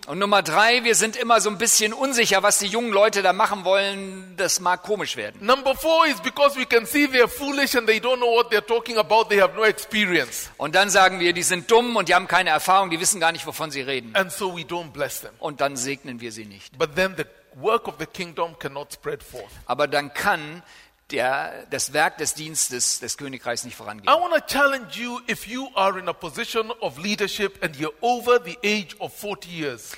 [0.06, 3.34] Und Nummer drei, wir sind immer so ein bisschen unsicher, was die jungen Leute da
[3.34, 4.34] machen wollen.
[4.38, 5.44] Das mag komisch werden.
[5.44, 8.66] Number four is because we can see they're foolish and they don't know what they're
[8.66, 10.50] talking about, they have no experience.
[10.56, 13.32] Und dann sagen wir, die sind dumm und die haben keine Erfahrung, die wissen gar
[13.32, 14.16] nicht, wovon sie reden.
[14.16, 15.32] And so we don't bless them.
[15.40, 16.78] Und dann segnen wir sie nicht.
[16.78, 17.24] But then the
[17.56, 19.52] work of the kingdom cannot spread forth.
[19.66, 20.62] Aber dann kann
[21.10, 24.06] der, das Werk des Dienstes des Königreichs nicht I vorangehen.
[24.06, 28.40] want to challenge you if you are in a position of leadership and you're over
[28.44, 29.92] the age of 40 years,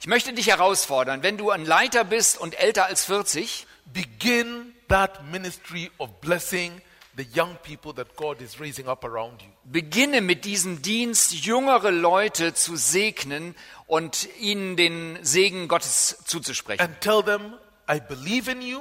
[0.00, 5.24] Ich möchte dich herausfordern, wenn du ein Leiter bist und älter als 40, begin that
[5.30, 6.80] ministry of blessing
[7.16, 9.48] the young people that God is raising up around you.
[9.64, 13.54] beginne mit diesem Dienst, jüngere Leute zu segnen
[13.86, 16.84] und ihnen den Segen Gottes zuzusprechen.
[16.84, 17.54] And tell them,
[17.90, 18.80] I believe in you,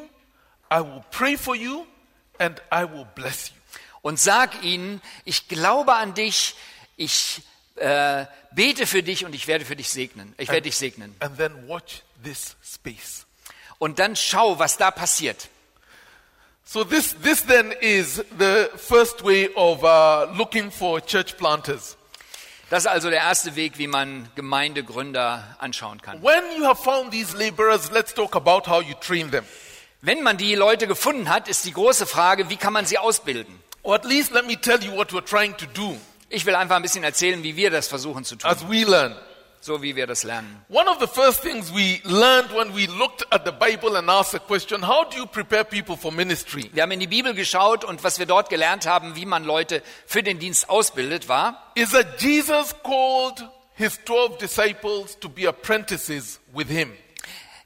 [0.73, 1.85] I will pray for you,
[2.39, 3.55] and I will bless you.
[4.01, 6.55] Und sag ihnen, ich glaube an dich,
[6.97, 7.43] ich
[7.75, 10.33] äh, bete für dich und ich werde für dich segnen.
[10.37, 11.15] Ich werde dich segnen.
[11.19, 13.25] And then watch this space.
[13.77, 15.47] Und dann schau, was da passiert.
[16.65, 21.97] So this, this then is the first way of uh, looking for church planters.
[22.69, 26.23] Das ist also der erste Weg, wie man Gemeindegründer anschauen kann.
[26.23, 29.45] When you have found these laborers, let's talk about how you train them.
[30.05, 33.57] Wenn man die Leute gefunden hat, ist die große Frage, wie kann man sie ausbilden?
[33.83, 35.97] Or at least let me tell you what we're trying to do
[36.27, 39.15] Ich will einfach ein bisschen erzählen, wie wir das versuchen zu tun, as we learn.
[39.61, 40.61] so wie wir das lernen.
[40.67, 44.33] One of the first things we learned when we looked at the Bible and asked
[44.33, 46.69] the question, how do you prepare people for ministry?
[46.73, 49.81] Wir haben in die Bibel geschaut und was wir dort gelernt haben, wie man Leute
[50.05, 56.41] für den Dienst ausbildet, war, Is that Jesus called his 12 disciples to be apprentices
[56.53, 56.91] with him.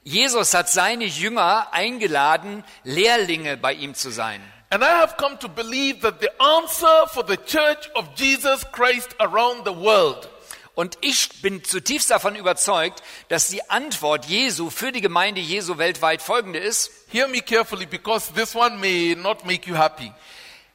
[0.07, 4.41] Jesus hat seine Jünger eingeladen, Lehrlinge bei ihm zu sein.
[4.69, 9.15] And I have come to believe that the answer for the church of Jesus Christ
[9.19, 10.29] around the world
[10.75, 16.21] Und ich bin zutiefst davon überzeugt, dass die Antwort Jesu für die Gemeinde Jesu weltweit
[16.21, 16.89] folgende ist.
[17.09, 20.13] Hear me carefully because this one may not make you happy.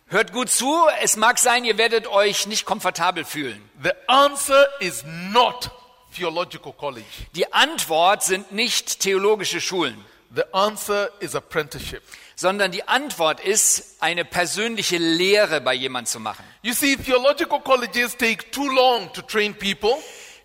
[0.09, 3.63] Hört gut zu, es mag sein, ihr werdet euch nicht komfortabel fühlen.
[3.83, 5.71] The answer is not
[6.13, 7.05] theological college.
[7.35, 9.97] Die Antwort sind nicht theologische Schulen,
[10.35, 12.03] The answer is apprenticeship.
[12.37, 16.45] sondern die Antwort ist, eine persönliche Lehre bei jemand zu machen.
[16.63, 19.95] You see, theological colleges take too long to train people.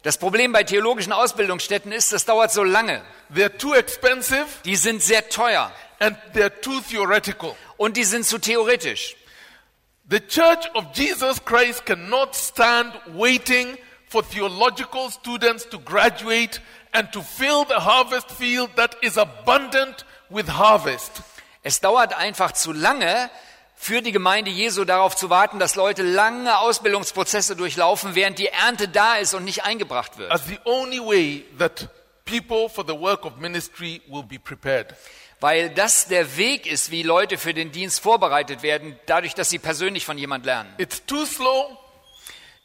[0.04, 3.02] Das Problem bei theologischen Ausbildungsstätten ist, das dauert so lange.
[3.34, 7.56] They're too expensive Die sind sehr teuer and they're too theoretical.
[7.78, 9.16] und die sind zu theoretisch.
[10.10, 13.78] The church of Jesus Christ cannot stand waiting
[14.10, 20.48] for theological students to graduate and to fill the harvest field that is abundant with
[20.50, 21.22] harvest.
[21.64, 23.30] Es dauert einfach zu lange
[23.76, 28.88] für die Gemeinde Jesu darauf zu warten, dass Leute lange Ausbildungsprozesse durchlaufen, während die Ernte
[28.88, 30.32] da ist und nicht eingebracht wird.
[30.32, 31.88] As the only way that
[32.26, 34.96] people for the work of ministry will be prepared.
[35.40, 39.60] Weil das der Weg ist, wie Leute für den Dienst vorbereitet werden, dadurch, dass sie
[39.60, 40.74] persönlich von jemand lernen.
[40.80, 41.78] It's too slow,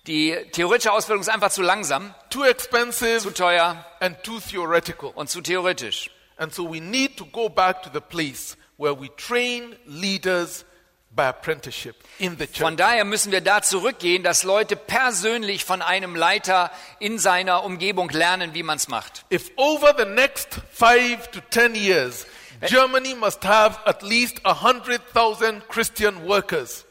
[0.06, 5.10] Die theoretische Ausbildung ist einfach zu langsam, too expensive, zu teuer and too theoretical.
[5.14, 6.10] und zu theoretisch.
[6.36, 10.64] And so we need to go back to the place where we train leaders
[11.14, 12.58] by apprenticeship in the church.
[12.62, 18.08] Von daher müssen wir da zurückgehen, dass Leute persönlich von einem Leiter in seiner Umgebung
[18.08, 19.24] lernen, wie man es macht.
[19.30, 22.26] If over the next five to ten years,
[22.66, 26.86] Germany must have at least a hundred thousand Christian workers,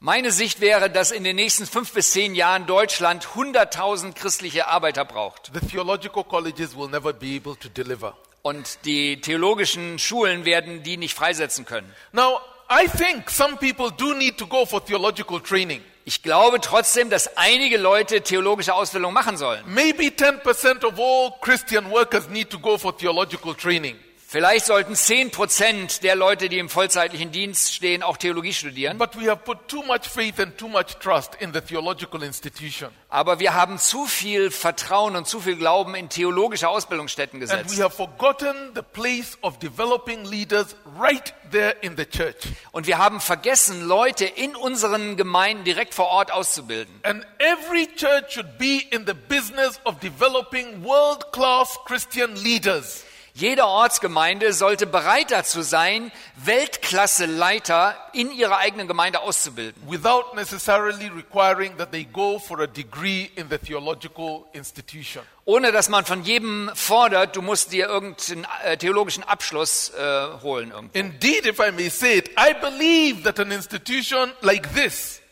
[0.00, 5.04] Meine Sicht wäre, dass in den nächsten fünf bis zehn Jahren Deutschland 100.000 christliche Arbeiter
[5.04, 5.50] braucht.
[5.52, 8.16] the theological colleges will never be able to deliver.
[8.42, 11.92] Und die theologischen Schulen werden die nicht freisetzen können.
[12.12, 12.38] Now,
[12.70, 15.82] I think some people do need to go for theological training.
[16.04, 19.64] Ich glaube trotzdem, dass einige Leute theologische Ausbildung machen sollen.
[19.66, 23.96] Maybe 10% of all Christian workers need to go for theological training.
[24.30, 28.98] Vielleicht sollten 10 Prozent der Leute, die im vollzeitlichen Dienst stehen, auch Theologie studieren.
[28.98, 32.90] But we have put too much faith and too much trust in the theological institution.
[33.08, 37.56] Aber wir haben zu viel Vertrauen und zu viel Glauben in theologische Ausbildungsstätten And we
[37.56, 37.82] gesetzt.
[37.82, 42.36] have forgotten the place of developing leaders right there in the church.
[42.70, 46.94] Und wir haben vergessen, Leute in unseren Gemeinden direkt vor Ort auszubilden.
[47.02, 53.04] And every church should be in the business of developing world class Christian leaders.
[53.38, 56.10] Jede Ortsgemeinde sollte bereit dazu sein,
[56.44, 59.80] Weltklasse-Leiter in ihrer eigenen Gemeinde auszubilden.
[59.86, 65.22] without necessarily requiring that they go for a degree in the theological institution.
[65.44, 70.72] Ohne dass man von jedem fordert, du musst dir irgendeinen äh, theologischen Abschluss äh, holen.
[70.72, 70.98] Irgendwo.
[70.98, 75.22] Indeed, if I may say it, I believe that an institution like this,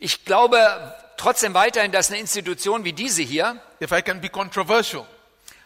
[0.00, 0.58] Ich glaube
[1.16, 5.06] trotzdem weiterhin, dass eine Institution wie diese hier, if I can be controversial,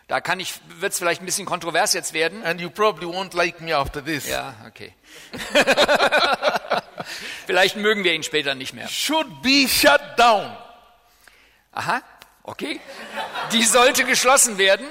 [0.09, 2.45] da kann ich, wird es vielleicht ein bisschen kontrovers jetzt werden.
[2.45, 4.93] and you probably won't like me after this, Ja, okay.
[7.47, 8.89] vielleicht mögen wir ihn später nicht mehr.
[8.89, 10.57] should be shut down
[11.73, 12.03] Aha,
[12.45, 12.81] okay.
[13.53, 14.87] Die sollte geschlossen werden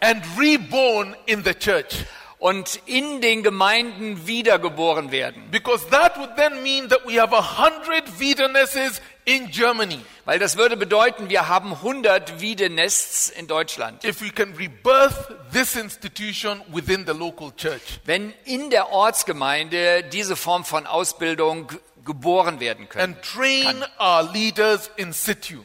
[0.00, 2.04] and reborn in the church.
[2.38, 5.50] und in den Gemeinden wiedergeboren werden.
[5.50, 10.00] Because that would then mean that we have a hundred Widernesses in Germany.
[10.24, 14.02] Weil das würde bedeuten, wir haben 100 Wiedenests in Deutschland.
[14.04, 17.82] If we can rebirth this institution within the local church.
[18.04, 21.70] Wenn in der Ortsgemeinde diese Form von Ausbildung
[22.04, 23.16] geboren werden können.
[23.16, 25.62] and train our leaders in situ.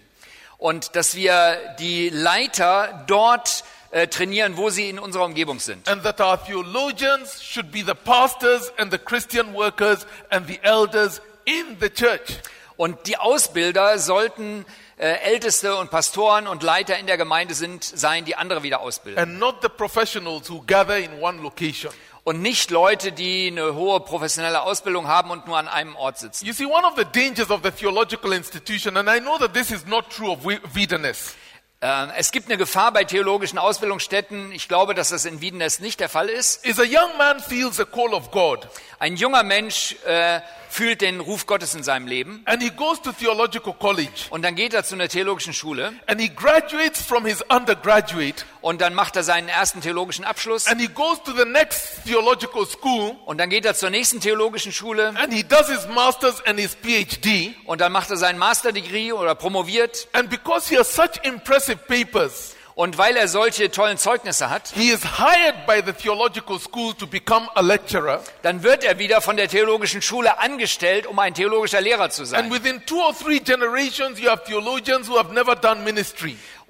[0.58, 5.88] Und dass wir die Leiter dort äh, trainieren, wo sie in unserer Umgebung sind.
[5.88, 11.22] And that our theologians should be the pastors and the Christian workers and the elders
[11.46, 12.40] in the church.
[12.82, 14.66] Und die Ausbilder sollten
[14.98, 19.22] äh, Älteste und Pastoren und Leiter in der Gemeinde sind, sein, die andere wieder ausbilden.
[19.22, 21.94] And not the professionals who gather in one location.
[22.24, 26.44] Und nicht Leute, die eine hohe professionelle Ausbildung haben und nur an einem Ort sitzen.
[26.48, 29.70] You see, one of the dangers of the theological institution, and I know that this
[29.70, 31.36] is not true of Wi- Wiedenest,
[31.84, 34.52] Äh, es gibt eine Gefahr bei theologischen Ausbildungsstätten.
[34.52, 36.64] Ich glaube, dass das in Wiedenest nicht der Fall ist.
[36.66, 38.68] is a young man feels a call of God
[39.00, 40.42] Ein junger Mensch äh,
[40.72, 42.42] fühlt den Ruf Gottes in seinem Leben.
[42.46, 44.28] And he goes to theological college.
[44.30, 45.94] Und dann geht er zu einer theologischen Schule.
[46.08, 48.46] And he graduates from his undergraduate.
[48.62, 50.68] Und dann macht er seinen ersten theologischen Abschluss.
[50.68, 53.16] And he goes to the next theological school.
[53.26, 55.14] Und dann geht er zur nächsten theologischen Schule.
[55.18, 57.54] And he does his master's and his PhD.
[57.66, 60.08] und dann macht er seinen Masterdegree oder promoviert.
[60.14, 64.90] And because he has such impressive papers, und weil er solche tollen Zeugnisse hat, he
[64.90, 68.22] is hired by the theological school to become a lecturer.
[68.42, 72.30] dann wird er wieder von der theologischen Schule angestellt, um ein theologischer Lehrer zu And
[72.30, 72.50] sein.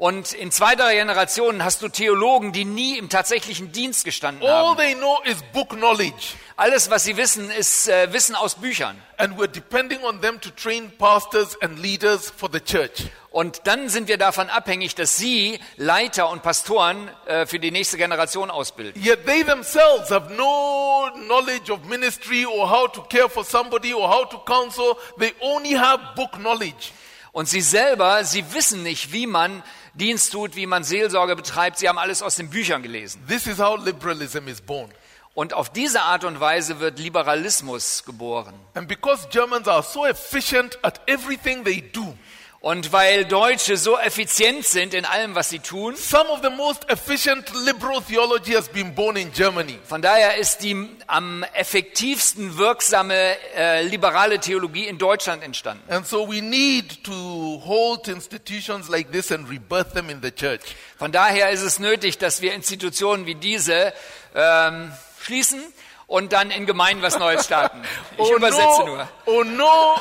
[0.02, 4.70] Und in zwei, drei Generationen hast du Theologen, die nie im tatsächlichen Dienst gestanden All
[4.70, 4.78] haben.
[4.78, 6.34] they know is book knowledge.
[6.56, 9.00] Alles, was sie wissen, ist äh, Wissen aus Büchern.
[9.18, 13.10] And we're depending on them to train pastors and leaders for the church.
[13.30, 17.98] Und dann sind wir davon abhängig, dass sie Leiter und Pastoren äh, für die nächste
[17.98, 19.00] Generation ausbilden.
[19.00, 24.10] Yet they themselves have no knowledge of ministry or how to care for somebody or
[24.10, 24.98] how to counsel.
[25.20, 26.90] They only have book knowledge.
[27.34, 29.64] Und sie selber, sie wissen nicht, wie man
[29.94, 31.78] Dienst tut, wie man Seelsorge betreibt.
[31.80, 33.22] Sie haben alles aus den Büchern gelesen.
[33.28, 34.90] This is how liberalism is born.
[35.34, 38.54] Und auf diese Art und Weise wird Liberalismus geboren.
[38.74, 42.16] And because Germans are so efficient at everything they do,
[42.62, 46.88] Und weil Deutsche so effizient sind in allem, was sie tun, some of the most
[46.92, 49.80] efficient liberal theology has been born in Germany.
[49.84, 55.92] von daher ist die am effektivsten wirksame äh, liberale Theologie in Deutschland entstanden.
[55.92, 60.62] And so we need to hold institutions like this and rebirth them in the church.
[61.00, 63.92] Von daher ist es nötig, dass wir Institutionen wie diese
[64.36, 65.64] ähm, schließen
[66.12, 67.82] und dann in Gemeinden was Neues starten.
[68.18, 69.08] Ich übersetze no, nur.
[69.26, 69.96] oh no,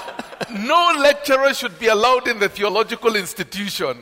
[0.48, 3.96] no lecturer should be allowed in the theological institution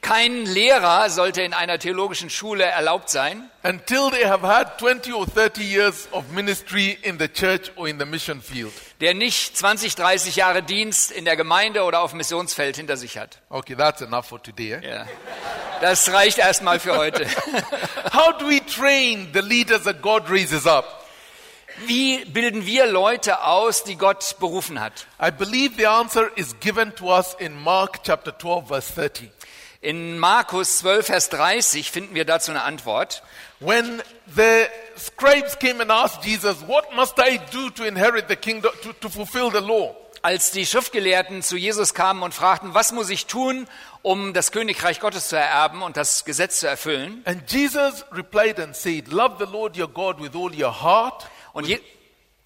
[0.00, 5.26] Kein Lehrer sollte in einer theologischen Schule erlaubt sein, until they have had 20 or
[5.26, 8.72] 30 years of ministry in the church or in the mission field.
[9.00, 13.18] der nicht 20, 30 Jahre Dienst in der Gemeinde oder auf dem Missionsfeld hinter sich
[13.18, 13.40] hat.
[13.50, 14.74] Okay, that's enough for today.
[14.74, 14.88] Eh?
[14.88, 15.06] Ja.
[15.80, 17.26] Das reicht erstmal für heute.
[18.14, 20.99] How do we train the leaders that God raises up?
[21.86, 25.06] Wie bilden wir Leute aus, die Gott berufen hat?
[25.22, 29.30] I believe the answer is given to us in Mark chapter 12 verse 30.
[29.82, 33.22] In Markus 12, Vers 30 finden wir dazu eine Antwort.
[33.60, 34.66] When the
[34.98, 39.08] scribes came and asked Jesus, what must I do to inherit the kingdom, to, to
[39.08, 39.96] fulfill the law?
[40.22, 43.66] als die Schriftgelehrten zu Jesus kamen und fragten, was muss ich tun,
[44.02, 47.22] um das Königreich Gottes zu ererben und das Gesetz zu erfüllen?
[47.24, 51.66] And Jesus replied and said, Love the Lord your God with all your heart, Und,
[51.66, 51.80] Je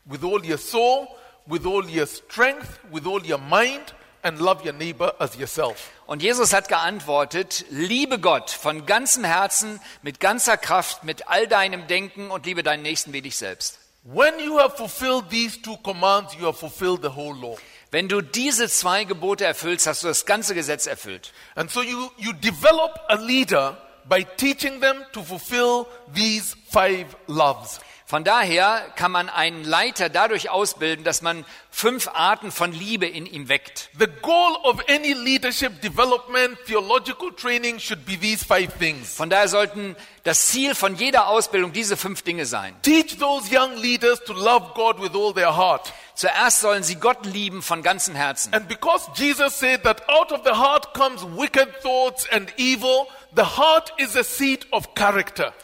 [0.07, 1.09] with all your soul,
[1.47, 5.91] with all your strength, with all your mind, and love your neighbor as yourself.
[6.07, 11.87] und Jesus hat geantwortet, liebe Gott von ganzem Herzen, mit ganzer Kraft, mit all deinem
[11.87, 13.79] Denken und liebe deinen Nächsten wie dich selbst.
[14.05, 17.57] When you have fulfilled these two commands, you have fulfilled the whole law.
[17.91, 21.33] Wenn du diese zwei Gebote erfüllst, hast du das ganze Gesetz erfüllt.
[21.55, 27.81] And so you, you develop a leader by teaching them to fulfill these five loves.
[28.07, 33.25] Von daher kann man einen Leiter dadurch ausbilden, dass man fünf Arten von Liebe in
[33.25, 33.89] ihm weckt.
[33.99, 39.15] The goal of any leadership development, theological training should be these five things.
[39.17, 42.77] Von daher sollten das Ziel von jeder Ausbildung diese fünf Dinge sein.
[42.83, 45.91] Teach those young leaders to love God with all their heart.
[46.15, 48.53] Zuerst sollen sie Gott lieben von ganzem Herzen.
[48.53, 53.57] And because Jesus said that out of the heart comes wicked thoughts and evil, the
[53.57, 55.55] heart is a seat of character.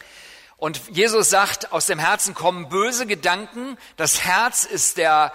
[0.61, 3.79] Und Jesus sagt, aus dem Herzen kommen böse Gedanken.
[3.97, 5.33] Das Herz ist der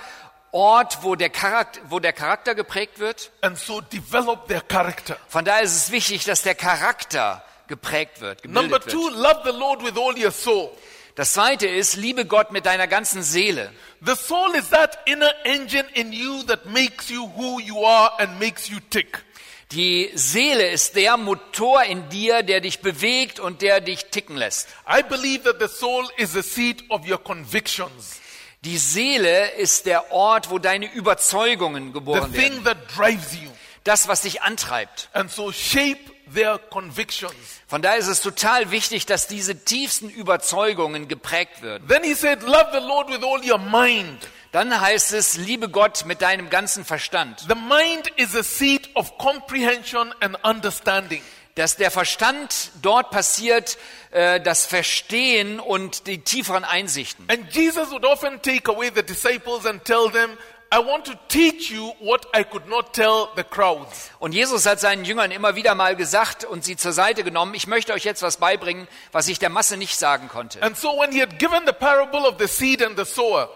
[0.53, 3.33] Ort, wo der Charakter, wo der Charakter geprägt wird.
[3.41, 5.16] And so develop their character.
[5.27, 9.14] Von daher ist es wichtig, dass der Charakter geprägt wird, Number two, wird.
[9.16, 10.70] love the Lord with all your soul.
[11.16, 13.72] Das zweite ist, liebe Gott mit deiner ganzen Seele.
[14.03, 18.39] The soul is that inner engine in you that makes you who you are and
[18.39, 19.24] makes you tick.
[19.72, 24.68] Die Seele ist der Motor in dir, der dich bewegt und der dich ticken lässt.
[24.88, 28.20] I believe that the soul is the seat of your convictions,
[28.64, 32.64] Die Seele ist der Ort, wo deine Überzeugungen the geboren thing werden.
[32.64, 33.50] that drives you.
[33.84, 35.08] Das, was dich antreibt.
[35.12, 35.98] And so shape
[36.34, 37.34] their convictions.
[37.68, 41.86] Von daher ist es total wichtig, dass diese tiefsten Überzeugungen geprägt werden.
[41.88, 44.26] Then he said, Love the Lord with all your mind.
[44.53, 47.40] Dann heißt es, liebe Gott mit deinem ganzen Verstand.
[47.49, 51.22] The mind is a seat of comprehension and understanding.
[51.57, 53.78] Dass der Verstand dort passiert,
[54.11, 57.26] äh, das Verstehen und die tieferen Einsichten.
[57.30, 60.36] And Jesus would often take away the disciples and tell them,
[60.72, 64.11] I want to teach you what I could not tell the crowds.
[64.18, 67.68] Und Jesus hat seinen Jüngern immer wieder mal gesagt und sie zur Seite genommen, ich
[67.68, 70.61] möchte euch jetzt was beibringen, was ich der Masse nicht sagen konnte.
[70.62, 73.49] And so when he had given the parable of the seed and the sower,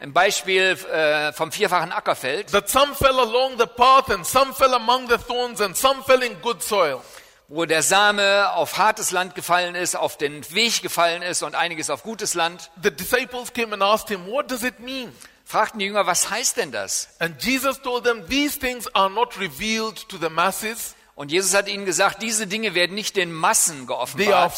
[0.00, 4.74] Ein Beispiel äh, vom vierfachen Ackerfeld, that some fell along the path and some fell
[4.74, 7.00] among the thorns and some fell in good soil.
[7.48, 11.90] wo der Same auf hartes Land gefallen ist, auf den Weg gefallen ist und einiges
[11.90, 12.70] auf gutes Land.
[12.82, 15.12] The disciples came and asked him, What does it mean?
[15.44, 17.10] Fragten die Jünger, was heißt denn das?
[17.18, 21.68] And Jesus told them, These things are not revealed to the masses, Und Jesus hat
[21.68, 24.52] ihnen gesagt, diese Dinge werden nicht den Massen they are geoffenbart.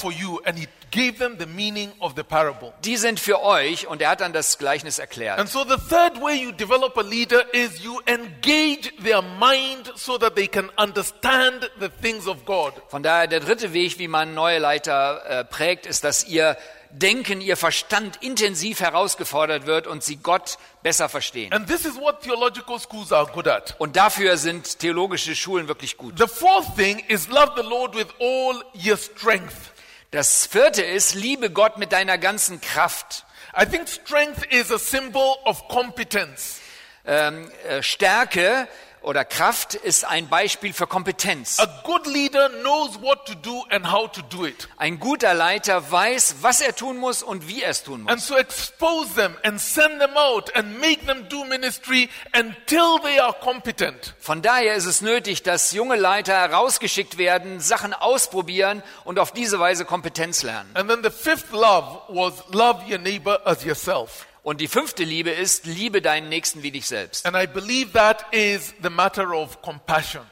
[0.97, 2.73] Gave them the meaning of the parable.
[2.83, 5.39] Die sind für euch und er hat dann das Gleichnis erklärt.
[5.39, 10.17] And so the third way you develop a leader is you engage their mind so
[10.17, 12.73] that they can understand the things of God.
[12.89, 16.57] Von daher der dritte Weg, wie man neue Leiter äh, prägt, ist, dass ihr
[16.91, 21.53] Denken, ihr Verstand intensiv herausgefordert wird und sie Gott besser verstehen.
[21.53, 23.75] And this is what theological schools are good at.
[23.79, 26.15] Und dafür sind theologische Schulen wirklich gut.
[26.17, 29.76] The fourth thing is love the Lord with all your strength.
[30.13, 33.25] Das vierte ist, liebe Gott mit deiner ganzen Kraft.
[33.59, 36.61] I think strength is a symbol of competence.
[37.05, 38.69] Ähm, äh, Stärke
[39.07, 41.61] oder Kraft ist ein Beispiel für Kompetenz.
[41.61, 44.69] A good leader knows what to do and how to do it.
[44.79, 48.27] Ein guter Leiter weiß, was er tun muss und wie er es tun And muss.
[48.27, 53.33] so expose them and send them out and make them do ministry until they are
[53.33, 54.15] competent.
[54.19, 59.61] Von daher ist es nötig, dass junge Leiter herausgeschickt werden, Sachen ausprobieren und auf diese
[59.61, 60.69] Weise Kompetenz lernen.
[60.75, 64.27] And then the fifth love was love your neighbor as yourself.
[64.47, 67.27] Und die fünfte Liebe ist, liebe deinen Nächsten wie dich selbst.
[67.27, 70.25] And I believe that is the matter of compassion.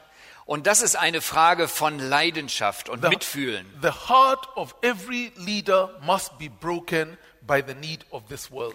[0.45, 3.65] Und das ist eine Frage von Leidenschaft und The, Mitfühlen.
[3.81, 8.73] the heart of every leader must be broken by the need of this world.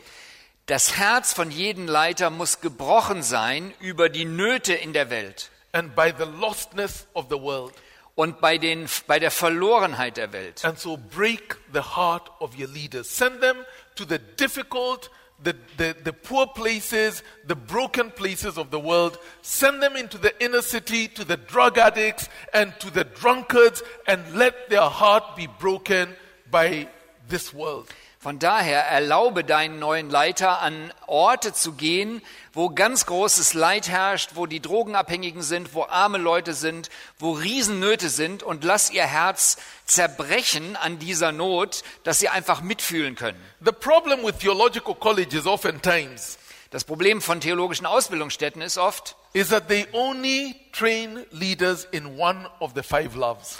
[0.66, 5.96] Das Herz von jedem Leiter muss gebrochen sein über die Nöte in der Welt and
[5.96, 7.72] by the lostness of the world.
[8.14, 10.62] und bei, den, bei der Verlorenheit der Welt.
[10.66, 13.16] And so break the heart of your leaders.
[13.16, 13.56] Send them
[13.94, 15.10] to the difficult,
[15.42, 19.18] the, the, the poor places, the broken places of the world.
[19.42, 24.34] Send them into the inner city, to the drug addicts and to the drunkards, and
[24.34, 26.14] let their heart be broken
[26.50, 26.88] by
[27.28, 27.92] this world.
[28.22, 32.20] Von daher erlaube deinen neuen Leiter an Orte zu gehen,
[32.52, 38.10] wo ganz großes Leid herrscht, wo die Drogenabhängigen sind, wo arme Leute sind, wo Riesennöte
[38.10, 39.56] sind und lass ihr Herz
[39.86, 43.40] zerbrechen an dieser Not, dass sie einfach mitfühlen können.
[43.64, 46.36] The problem with theological colleges oftentimes
[46.68, 52.48] Das Problem von theologischen Ausbildungsstätten ist oft, is that they only train leaders in one
[52.60, 53.58] of the five loves.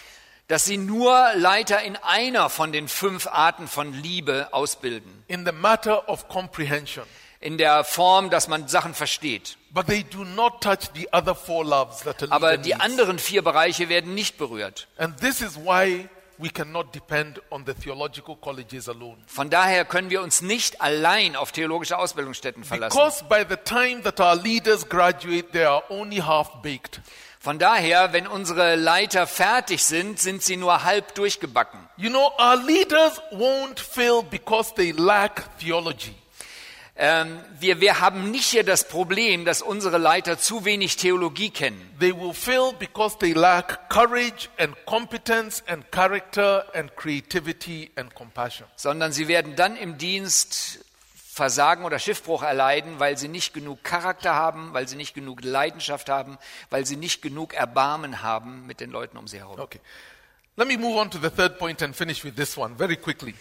[0.51, 5.23] Dass sie nur Leiter in einer von den fünf Arten von Liebe ausbilden.
[5.29, 7.05] in the matter of comprehension.
[7.39, 9.57] In der Form, dass man Sachen versteht.
[9.71, 12.81] But they do not touch the other four loves that a Aber die needs.
[12.81, 14.89] anderen vier Bereiche werden nicht berührt.
[14.99, 19.19] And this is why we cannot depend on the theological colleges alone.
[19.29, 22.99] Von daher können wir uns nicht allein auf theologische Ausbildungsstätten verlassen.
[22.99, 27.01] Because by the time that our leaders graduate, they are only half baked.
[27.43, 31.81] Von daher, wenn unsere Leiter fertig sind, sind sie nur halb durchgebacken.
[31.97, 36.15] You know, our leaders won't fail because they lack theology.
[36.97, 41.81] Ähm, wir, wir haben nicht hier das Problem, dass unsere Leiter zu wenig Theologie kennen.
[41.99, 48.67] They will fail because they lack courage and competence and character and creativity and compassion.
[48.77, 50.85] sondern sie werden dann im Dienst
[51.41, 56.11] Versagen oder Schiffbruch erleiden, weil sie nicht genug Charakter haben, weil sie nicht genug Leidenschaft
[56.11, 56.37] haben,
[56.69, 59.59] weil sie nicht genug Erbarmen haben mit den Leuten um sie herum.
[59.59, 59.81] Okay.
[60.57, 63.35] Let me move on to the third point and finish with this one very quickly.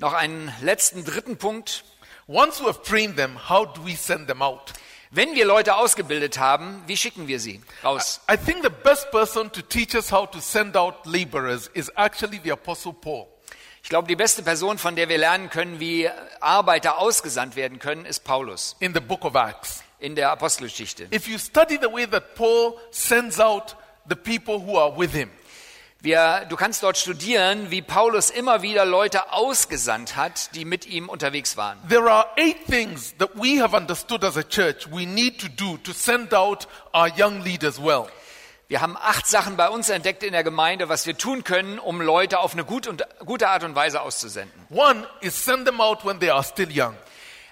[0.00, 1.84] Noch einen letzten dritten Punkt.
[2.26, 4.72] Once we have trained them, how do we send them out?
[5.12, 8.20] Wenn wir Leute ausgebildet haben, wie schicken wir sie raus?
[8.28, 12.40] I think the best person to teach us how to send out laborers is actually
[12.42, 13.28] the Apostle Paul.
[13.84, 16.08] Ich glaube, die beste Person, von der wir lernen können, wie
[16.40, 19.84] Arbeiter ausgesandt werden können, ist Paulus in the book of Acts.
[20.00, 21.06] in der Apostelgeschichte.
[21.14, 23.76] If you study the way that Paul sends out
[24.08, 25.30] the people who are with him,
[26.00, 31.10] Wir, du kannst dort studieren, wie Paulus immer wieder Leute ausgesandt hat, die mit ihm
[31.10, 31.78] unterwegs waren.
[31.86, 35.76] there are eight things that we have understood as a church we need to do
[35.84, 38.08] to send out our young leaders well.
[38.74, 42.00] Wir haben acht Sachen bei uns entdeckt in der Gemeinde, was wir tun können, um
[42.00, 44.66] Leute auf eine gut und, gute Art und Weise auszusenden.
[44.68, 46.96] One is send them out when they are still young.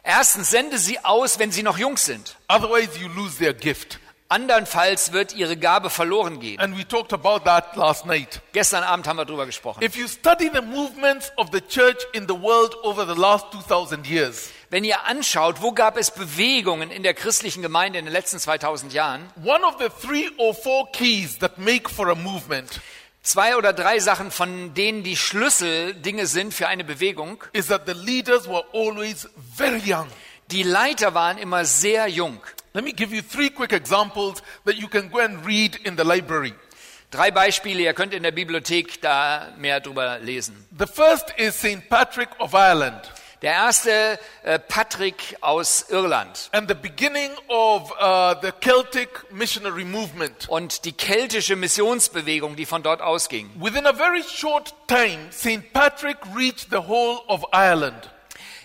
[0.03, 2.35] Erstens, sende sie aus, wenn sie noch jung sind.
[2.49, 4.01] Otherwise, you lose their gift.
[4.31, 6.59] Andernfalls wird ihre Gabe verloren gehen.
[6.59, 8.41] And we talked about that last night.
[8.53, 9.81] Gestern Abend haben wir darüber gesprochen.
[9.81, 14.09] If you study the movements of the church in the world over the last 2000
[14.09, 18.39] years, Wenn ihr anschaut, wo gab es Bewegungen in der christlichen Gemeinde in den letzten
[18.39, 22.81] 2000 Jahren, one of the three or four keys that make for a movement
[23.23, 27.45] zwei oder drei Sachen, von denen die Schlüsseldinge sind für eine Bewegung.
[27.53, 30.07] is that the leaders were always very young.
[30.51, 32.41] Die Leiter waren immer sehr jung.
[32.73, 36.03] Let me give you three quick examples that you can go and read in the
[36.03, 36.55] library.
[37.11, 40.67] Drei Beispiele, ihr könnt in der Bibliothek da mehr drüber lesen.
[40.79, 41.91] The first is St.
[41.91, 43.13] Patrick of Ireland
[43.43, 46.49] Der erste, äh, Patrick aus Irland.
[46.53, 50.49] and the beginning of uh, the Celtic missionary movement.
[50.49, 53.51] Und die keltische Missionsbewegung, die von dort ausging.
[53.57, 55.73] Within a very short time, St.
[55.73, 58.09] Patrick reached the whole of Ireland.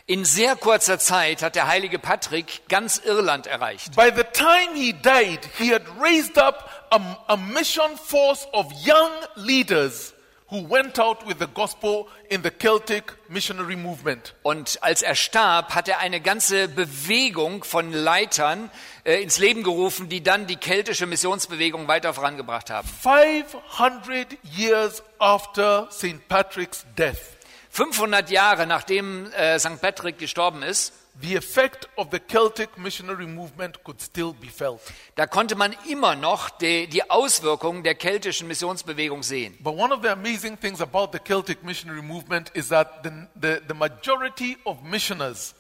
[0.06, 3.96] In sehr kurzer Zeit hat der heilige Patrick ganz Irland erreicht.
[3.96, 9.10] By the time he died, he had raised up a, a mission force of young
[9.36, 10.14] leaders
[10.50, 14.34] who went out with the gospel in the Celtic missionary movement.
[14.44, 18.72] Und als er starb, hat er eine ganze Bewegung von Leitern
[19.04, 22.88] äh, ins Leben gerufen, die dann die keltische Missionsbewegung weiter vorangebracht haben.
[22.88, 26.28] 500 years after St.
[26.30, 27.38] Patrick's death,
[27.70, 29.82] 500 Jahre nachdem äh, St.
[29.82, 34.82] Patrick gestorben ist, the effect of the Celtic missionary movement could still be felt.
[35.16, 39.58] da konnte man immer noch die, die Auswirkungen der keltischen Missionsbewegung sehen.
[39.60, 43.62] But one of the amazing things about the Celtic missionary movement is that the, the,
[43.68, 45.56] the majority of missioners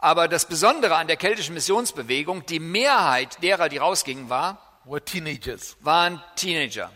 [0.00, 5.76] Aber das Besondere an der keltischen Missionsbewegung, die Mehrheit derer, die rausgingen, war, were teenagers.
[5.80, 6.90] waren Teenager.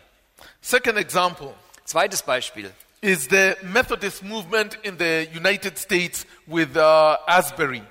[0.61, 1.53] Second example
[1.85, 2.71] Zweites Beispiel.
[3.01, 7.83] is the Methodist movement in the United States with uh, Asbury.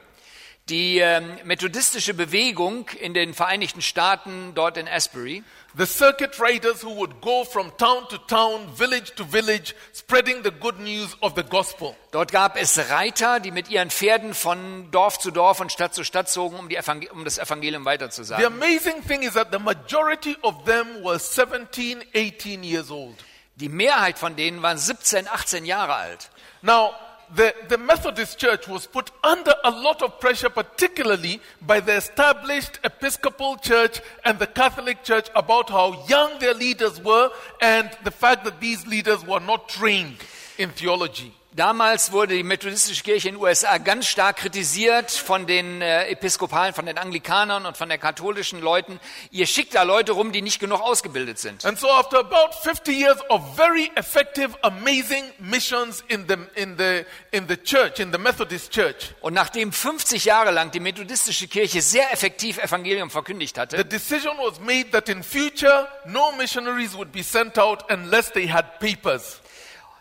[0.69, 5.43] Die ähm, methodistische Bewegung in den Vereinigten Staaten, dort in Asbury,
[5.75, 10.51] The circuit riders who would go from town to town, village to village, spreading the
[10.51, 11.95] good news of the gospel.
[12.11, 16.03] dort gab es Reiter, die mit ihren Pferden von Dorf zu Dorf und Stadt zu
[16.03, 18.45] Stadt zogen, um, Evangel um das Evangelium The weiterzusagen.
[18.45, 23.15] amazing thing is that the majority of them were 17, 18 years old.
[23.55, 26.31] Die Mehrheit von denen waren 17, 18 Jahre alt.
[26.61, 26.93] Now,
[27.35, 32.79] the, the Methodist Church was put under a lot of pressure, particularly by the established
[32.83, 38.43] Episcopal Church and the Catholic Church, about how young their leaders were and the fact
[38.43, 40.17] that these leaders were not trained
[40.57, 41.33] in theology.
[41.53, 46.73] Damals wurde die methodistische Kirche in den USA ganz stark kritisiert von den äh, Episkopalen,
[46.73, 49.01] von den Anglikanern und von den katholischen Leuten.
[49.31, 51.65] Ihr schickt da Leute rum, die nicht genug ausgebildet sind.
[51.65, 57.03] And so after about 50 years of very effective, amazing missions in the, in the,
[57.31, 61.81] in the church, in the Methodist church, Und nachdem 50 Jahre lang die methodistische Kirche
[61.81, 67.11] sehr effektiv Evangelium verkündigt the hatte, decision was made that in future, no missionaries would
[67.11, 69.40] be sent out unless they had papers.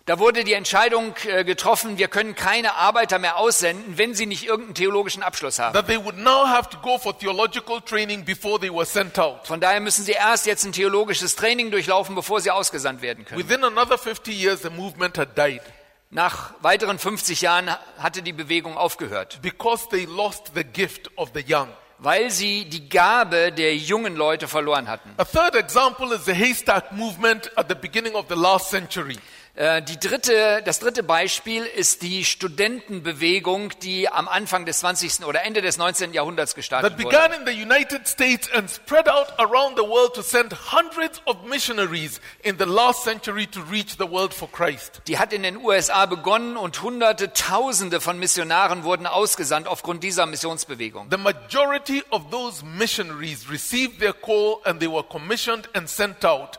[0.07, 4.45] Da wurde die Entscheidung äh, getroffen, wir können keine Arbeiter mehr aussenden, wenn sie nicht
[4.45, 5.75] irgendeinen theologischen Abschluss haben.
[9.45, 13.41] Von daher müssen sie erst jetzt ein theologisches Training durchlaufen, bevor sie ausgesandt werden können.
[13.41, 15.61] Within another 50 years, the movement had died
[16.13, 19.39] Nach weiteren 50 Jahren hatte die Bewegung aufgehört.
[19.43, 21.69] because they lost the gift of the young.
[21.99, 25.11] weil sie die Gabe der jungen Leute verloren hatten.
[29.61, 35.27] Äh, Die dritte, das dritte Beispiel ist die Studentenbewegung, die am Anfang des 20.
[35.27, 36.15] oder Ende des 19.
[36.15, 37.35] Jahrhunderts That gestartet began wurde.
[37.35, 42.23] in the United States and spread out around the world to send hundreds of missionaries
[42.43, 45.03] in the last century to reach the world for Christ.
[45.07, 50.25] Die hat in den USA begonnen und Hunderte, Tausende von Missionaren wurden ausgesandt aufgrund dieser
[50.25, 51.09] Missionsbewegung.
[51.11, 56.59] The majority of those missionaries received their call and they were commissioned and sent out.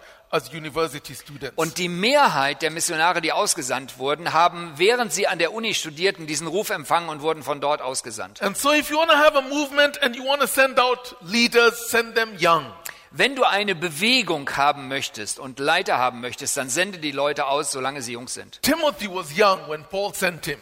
[1.56, 6.26] Und die Mehrheit der Missionare, die ausgesandt wurden, haben, während sie an der Uni studierten,
[6.26, 8.42] diesen Ruf empfangen und wurden von dort ausgesandt.
[8.42, 11.16] And so if you want to have a movement and you want to send out
[11.22, 12.66] leaders, send them young.
[13.14, 17.72] Wenn du eine Bewegung haben möchtest und Leiter haben möchtest, dann sende die Leute aus,
[17.72, 18.62] solange sie jung sind.
[18.62, 20.58] Timothy was young when Paul sent him.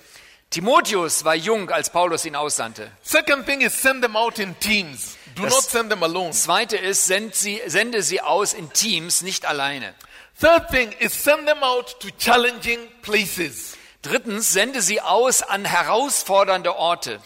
[0.49, 2.89] Timotheus war jung, als Paulus ihn aussandte.
[3.03, 5.15] Second thing is send them out in teams.
[5.35, 6.31] Do Das- not send them alone.
[6.31, 9.93] Zweite ist, send sie, sende sie aus in Teams, nicht alleine.
[10.39, 13.75] Third thing is send them out to challenging places.
[14.01, 17.19] Drittens, sende sie aus an herausfordernde Orte.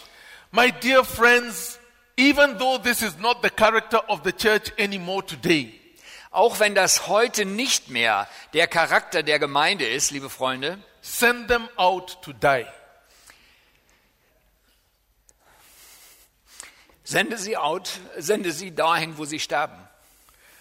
[0.50, 1.78] My dear friends,
[2.16, 5.80] even though this is not the character of the church anymore today,
[6.30, 11.68] Auch wenn das heute nicht mehr der Charakter der Gemeinde ist, liebe Freunde, send them
[11.76, 12.66] out to die.
[17.04, 17.88] Sende sie out,
[18.18, 19.76] sende sie dahin, wo sie sterben.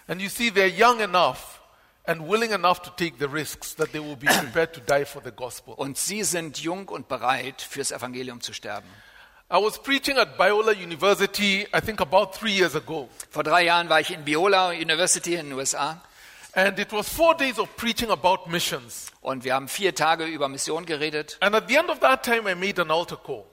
[0.07, 1.61] And you see, they're young enough
[2.05, 5.21] and willing enough to take the risks that they will be prepared to die for
[5.23, 5.73] the gospel.
[5.75, 8.87] Und sie sind jung und bereit, fürs Evangelium zu sterben.
[9.49, 13.09] I was preaching at Biola University, I think about three years ago.
[13.29, 16.01] Vor drei Jahren war ich in Biola University in den USA
[16.55, 19.07] And it was four days of preaching about missions.
[19.21, 21.37] und wir haben vier Tage über Mission geredet.
[21.39, 23.45] And at the end of that time, I made an altar call.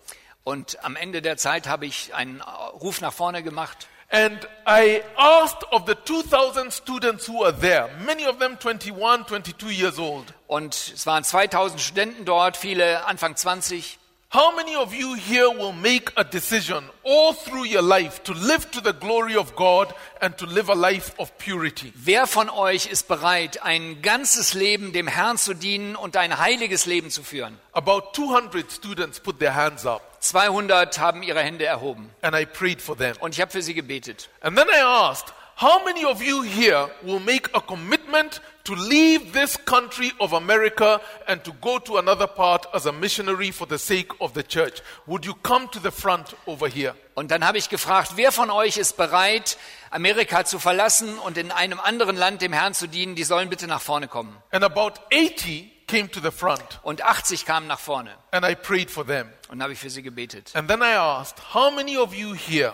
[0.45, 3.88] Und am Ende der Zeit habe ich einen Ruf nach vorne gemacht.
[4.12, 9.70] And I asked of the 2,000 students who were there, many of them 21, 22
[9.70, 13.99] years old, Und es waren 2000 Studenten dort, viele Anfang 20.
[14.32, 18.70] how many of you here will make a decision all through your life to live
[18.70, 21.93] to the glory of God and to live a life of purity?
[21.97, 26.86] Wer von euch ist bereit, ein ganzes Leben dem Herrn zu dienen und ein heiliges
[26.86, 27.59] Leben zu führen?
[27.72, 32.10] About 200 students put their hands up, 200 haben ihre Hände erhoben.
[32.22, 33.16] and I prayed for them.
[33.20, 34.28] Und ich habe für sie gebetet.
[34.40, 39.32] And then I asked, how many of you here will make a commitment to leave
[39.32, 43.78] this country of America and to go to another part as a missionary for the
[43.78, 44.82] sake of the church?
[45.06, 46.94] Would you come to the front over here?
[47.14, 49.58] Und dann habe ich gefragt, wer von euch ist bereit,
[49.90, 53.14] Amerika zu verlassen und in einem anderen Land dem Herrn zu dienen?
[53.14, 54.34] Die sollen bitte nach vorne kommen.
[54.52, 58.11] And about 80 came to the front, Und 80 kamen nach vorne.
[58.30, 59.28] and I prayed for them.
[59.49, 60.55] Und habe ich für sie gebetet.
[60.55, 62.72] And then I asked, how many of you here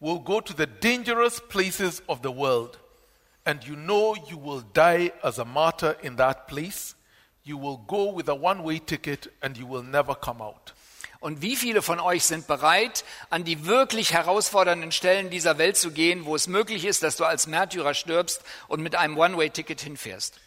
[0.00, 2.78] will go to the dangerous places of the world
[3.44, 6.96] and you know you will die as a martyr in that place?
[7.44, 10.74] You will go with a one way ticket and you will never come out.
[11.20, 15.92] Und wie viele von euch sind bereit, an die wirklich herausfordernden Stellen dieser Welt zu
[15.92, 20.40] gehen, wo es möglich ist, dass du als Märtyrer stirbst und mit einem One-Way-Ticket hinfährst?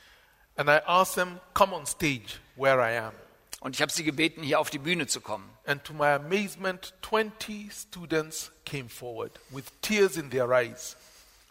[0.57, 3.13] And I asked them, come on stage where I am.
[3.59, 5.49] Und ich habe sie gebeten, hier auf die Bühne zu kommen.
[5.65, 10.95] And to my amazement, 20 students came forward with tears in their eyes.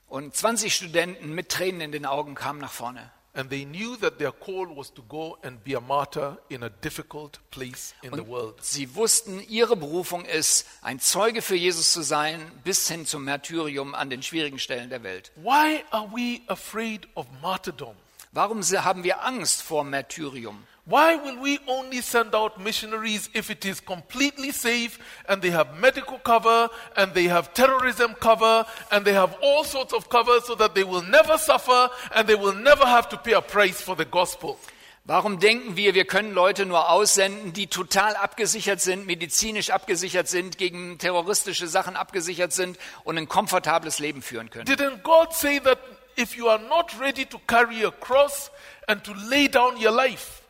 [0.09, 3.11] Und 20 Studenten mit Tränen in den Augen kamen nach vorne.
[3.37, 6.69] And they knew that their call was to go and be a martyr in a
[6.69, 8.63] difficult place in the world.
[8.63, 13.97] Sie wussten, ihre Berufung ist, ein Zeuge für Jesus zu sein, bis hin zum Märtyrium
[13.97, 15.33] an den schwierigen Stellen der Welt.
[15.35, 17.97] Why are we afraid of martyrdom?
[18.35, 20.67] Warum haben wir Angst vor Märtyrium?
[20.87, 24.99] Why will we only send out missionaries if it is completely safe
[25.29, 29.95] and they have medical cover and they have terrorism cover and they have all sorts
[29.95, 33.35] of cover so that they will never suffer and they will never have to pay
[33.35, 34.59] a price for the gospel?
[35.07, 40.57] Warum denken wir, wir können Leute nur aussenden, die total abgesichert sind, medizinisch abgesichert sind,
[40.57, 44.67] gegen terroristische Sachen abgesichert sind und ein komfortables Leben führen können?
[44.67, 45.79] Didn't God say that
[46.17, 48.51] if you are not ready to carry a cross
[48.89, 50.41] and to lay down your life,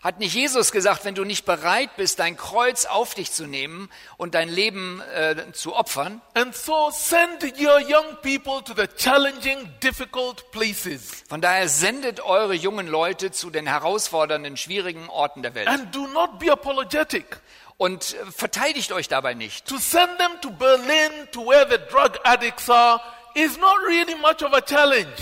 [0.00, 3.90] Hat nicht Jesus gesagt, wenn du nicht bereit bist, dein Kreuz auf dich zu nehmen
[4.16, 9.68] und dein Leben äh, zu opfern, and so send your young people to the challenging,
[9.82, 15.66] difficult places, von daher sendet eure jungen Leute zu den herausfordernden, schwierigen Orten der Welt
[15.66, 17.40] and do not be apologetic.
[17.76, 19.66] und äh, verteidigt euch dabei nicht.
[19.66, 23.00] To send them to Berlin, to where the drug addicts are,
[23.34, 25.14] is not really much of a challenge.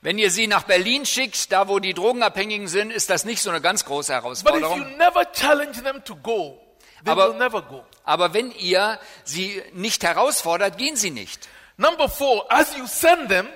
[0.00, 3.50] Wenn ihr sie nach Berlin schickt, da wo die Drogenabhängigen sind, ist das nicht so
[3.50, 4.96] eine ganz große But if you Herausforderung.
[4.96, 6.60] never challenge them to go,
[7.04, 7.84] they Aber- will never go.
[8.04, 11.48] Aber wenn ihr sie nicht herausfordert, gehen sie nicht.
[11.76, 13.48] Number four, as you send them,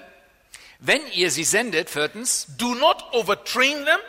[0.84, 4.00] Wenn ihr sie sendet, viertens, do not overtrain them,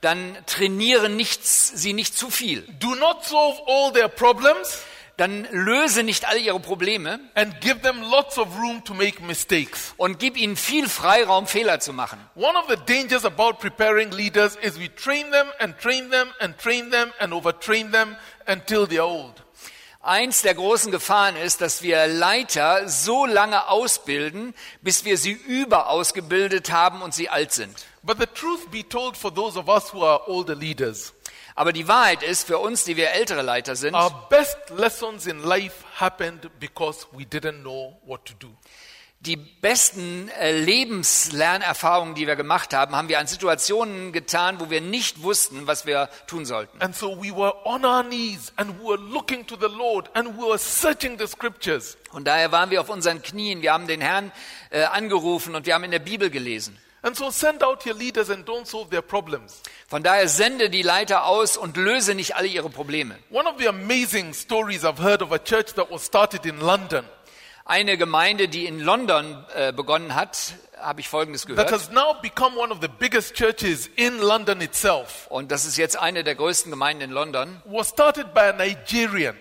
[0.00, 2.62] dann trainiere nichts, sie nicht zu viel.
[2.78, 4.78] do not solve all their problems,
[5.20, 9.92] Dann löse nicht all ihre Probleme and give them lots of room to make mistakes.
[9.98, 12.18] und gib ihnen viel Freiraum, Fehler zu machen.
[12.36, 16.56] One of the dangers about preparing leaders is we train them and train them and
[16.56, 18.16] train them and overtrain them
[18.46, 19.34] until they're old.
[20.00, 26.72] Eins der großen Gefahren ist, dass wir Leiter so lange ausbilden, bis wir sie überausgebildet
[26.72, 27.76] haben und sie alt sind.
[28.02, 31.12] But the truth be told, for those of us who are older leaders,
[31.60, 35.42] Aber die Wahrheit ist, für uns, die wir ältere Leiter sind, our best lessons in
[35.42, 38.48] life happened because we didn't know what to do.
[39.20, 44.80] die besten äh, Lebenslernerfahrungen, die wir gemacht haben, haben wir an Situationen getan, wo wir
[44.80, 46.80] nicht wussten, was wir tun sollten.
[46.80, 50.38] And so we were on our knees and we were looking to the Lord and
[50.38, 51.98] we were searching the scriptures.
[52.12, 54.32] Und daher waren wir auf unseren Knien, wir haben den Herrn
[54.70, 56.78] äh, angerufen und wir haben in der Bibel gelesen.
[57.02, 59.62] And so send out your leaders and don't solve their problems.
[59.88, 63.16] Von daher sende die Leiter aus und löse nicht alle ihre Probleme.
[63.30, 67.04] One of the amazing stories I've heard of a church that was started in London
[67.64, 71.70] Eine Gemeinde, die in London äh, begonnen hat, habe ich Folgendes that gehört.
[71.72, 75.96] has now become one of the biggest churches in London itself Und das ist jetzt
[75.96, 77.62] eine der größten Gemeinden in London.
[77.64, 79.36] was started by a Nigerian.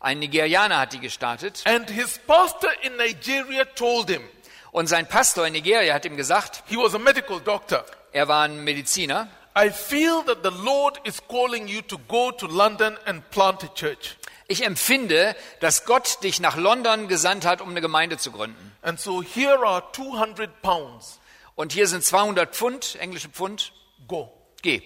[0.00, 1.62] Ein Nigerianer hat die gestartet.
[1.66, 4.22] And his pastor in Nigeria told him,
[4.74, 8.42] Und sein Pastor in Nigeria hat ihm gesagt, he was a medical doctor, er war
[8.42, 9.28] ein Mediziner.
[9.56, 13.68] I feel that the Lord is calling you to go to London and plant a
[13.68, 14.16] church.
[14.48, 18.72] Ich empfinde, dass Gott dich nach London gesandt hat, um eine Gemeinde zu gründen.
[18.82, 21.20] And so here are 200 pounds.
[21.54, 23.72] Und hier sind 200 Pfund, englische Pfund.
[24.08, 24.32] Go.
[24.60, 24.82] Geh.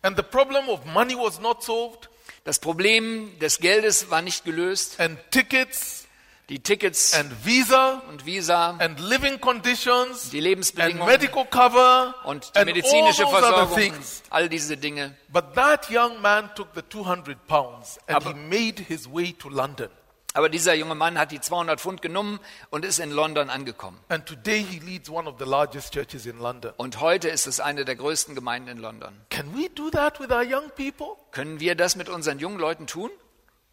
[0.00, 2.08] And the problem of money was not solved,
[2.44, 4.98] Das Problem des Geldes war nicht gelöst.
[4.98, 6.03] and tickets,
[6.50, 12.54] Die Tickets and visa, und Visa, and living conditions, die and Lebensbedingungen medical cover, und
[12.54, 14.22] die and medizinische Versorgung, things.
[14.28, 15.16] all diese Dinge.
[15.28, 19.48] But that young man took the 200 pounds and Aber- he made his way to
[19.48, 19.88] London.
[20.36, 22.40] Aber dieser junge Mann hat die 200 Pfund genommen
[22.70, 23.98] und ist in London angekommen.
[24.08, 26.72] And today he leads one of the largest churches in London.
[26.76, 29.14] Und heute ist es eine der größten Gemeinden in London.
[29.30, 31.16] Can we do that with our young people?
[31.30, 33.10] Können wir das mit unseren jungen Leuten tun?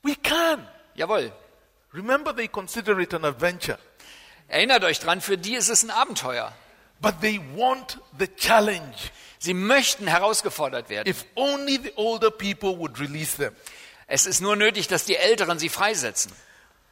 [0.04, 0.66] We can.
[0.94, 1.32] Jawohl.
[1.94, 3.78] Remember, they consider it an adventure,
[4.48, 6.54] Erinnert euch dran, für die ist es ein Abenteuer.
[7.02, 9.12] but they want the challenge.
[9.40, 11.08] Sie möchten herausgefordert werden.
[11.10, 13.56] If only the older people would release them.
[14.08, 16.32] Es ist nur nötig, dass die Älteren sie freisetzen.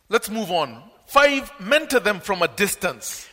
[0.09, 0.81] Let's move on.
[1.05, 3.27] Five, mentor them from a distance.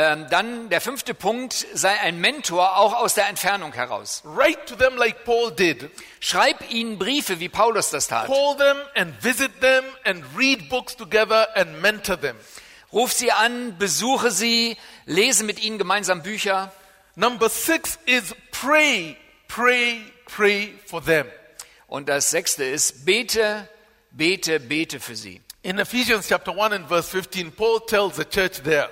[0.00, 4.22] Ähm, dann der fünfte Punkt, sei ein Mentor auch aus der Entfernung heraus.
[4.24, 5.90] Write to them like Paul did.
[6.20, 8.28] Schreib ihnen Briefe, wie Paulus das tat.
[8.28, 12.36] Call them and visit them and read books together and mentor them.
[12.92, 14.76] Ruf sie an, besuche sie,
[15.06, 16.70] lese mit ihnen gemeinsam Bücher.
[17.16, 19.16] Number six is pray,
[19.48, 21.26] pray, pray for them.
[21.88, 23.68] Und das sechste ist, bete,
[24.12, 25.40] bete, bete für sie.
[25.62, 28.88] In Ephesians chapter 1 and verse 15, Paul tells the church there,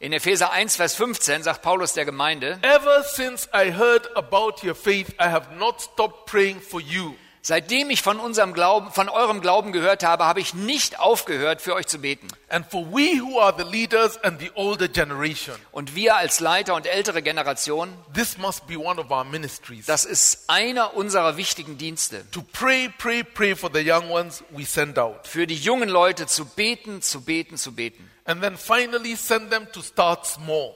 [0.00, 4.74] In Epheser 1, Vers 15 sagt Paulus der Gemeinde, Ever since I heard about your
[4.74, 7.14] faith, I have not stopped praying for you.
[7.46, 11.74] Seitdem ich von unserem Glauben, von eurem Glauben gehört habe, habe ich nicht aufgehört, für
[11.74, 12.26] euch zu beten.
[12.48, 16.74] And for we who are the leaders and the older generation, Und wir als Leiter
[16.74, 19.84] und ältere Generation, this must be one of our ministries.
[19.84, 22.24] das ist einer unserer wichtigen Dienste.
[22.30, 25.26] to pray, pray, pray for the young ones we send out.
[25.28, 28.10] Für die jungen Leute zu beten, zu beten, zu beten.
[28.24, 30.74] And then finally send them to start small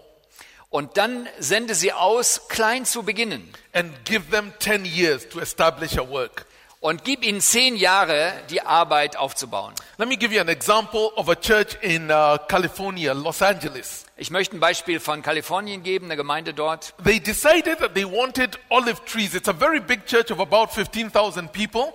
[0.71, 3.51] Und dann sende sie aus, klein zu beginnen.
[3.73, 6.45] and give them 10 years to establish a work.
[6.81, 9.75] Und gib ihnen zehn Jahre, die Arbeit aufzubauen.
[9.97, 14.07] Let me give you an example of a church in uh, California, Los Angeles.
[14.17, 16.95] Ich möchte ein Beispiel von Kalifornien geben, eine Gemeinde dort.
[17.05, 19.35] They decided that they wanted olive trees.
[19.35, 21.93] It's a very big church of about 15,000 people.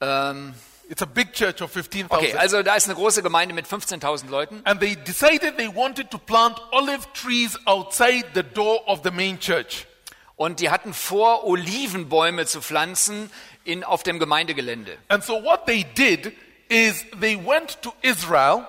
[0.00, 0.54] Ähm,
[0.88, 2.12] It's a big church of 15,000.
[2.12, 4.60] okay, also da ist eine große Gemeinde mit 15.000 Leuten.
[4.64, 9.40] And they decided they wanted to plant olive trees outside the door of the main
[9.40, 9.86] church.
[10.36, 13.30] Und die hatten vor, Olivenbäume zu pflanzen
[13.64, 14.96] in, auf dem Gemeindegelände.
[15.08, 16.32] And so what they did
[16.68, 18.66] is they went to Israel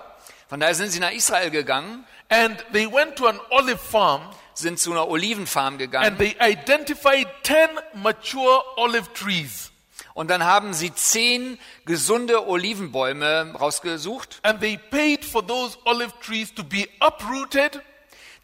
[0.48, 4.22] Von daher sind sie nach Israel gegangen, and they went to an olive farm
[4.54, 9.70] sind zu einer Olivenfarm and gegangen they identified 10 mature olive trees.
[10.14, 14.40] und dann haben sie zehn gesunde Olivenbäume rausgesucht.
[14.42, 17.82] And they paid for those olive trees to be uprooted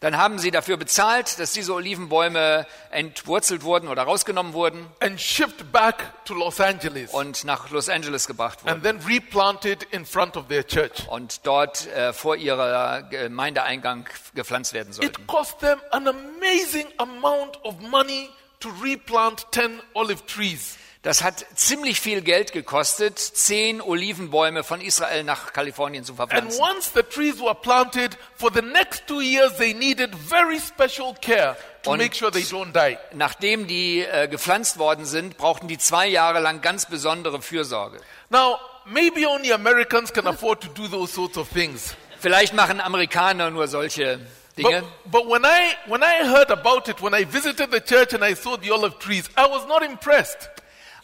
[0.04, 5.72] Dann haben sie dafür bezahlt, dass diese Olivenbäume entwurzelt wurden oder rausgenommen wurden and shipped
[5.72, 8.74] back to Los Angeles und nach Los Angeles gebracht wurden.
[8.74, 11.08] and then replanted in front of their church.
[11.08, 15.22] und dort äh, vor ihrer Gemeindeeingang gepflanzt werden sollten.
[15.22, 18.28] It cost them an amazing amount of money
[18.60, 20.76] to replant 10 olive trees.
[21.04, 26.58] Das hat ziemlich viel Geld gekostet, zehn Olivenbäume von Israel nach Kalifornien zu verpflanzen.
[26.60, 31.56] once the trees were planted, for the next two years, they needed very special care
[31.82, 32.96] to Und- make sure they don't die.
[33.12, 38.00] Nachdem die äh, gepflanzt worden sind, brauchten die zwei Jahre lang ganz besondere Fürsorge.
[38.30, 41.94] Now, maybe only Americans can afford to do those sorts of things.
[42.18, 44.20] Vielleicht machen Amerikaner nur solche
[44.56, 44.82] Dinge.
[45.04, 48.24] But, but when, I, when I heard about it, when I visited the church and
[48.24, 50.48] I saw the olive trees, I was not impressed.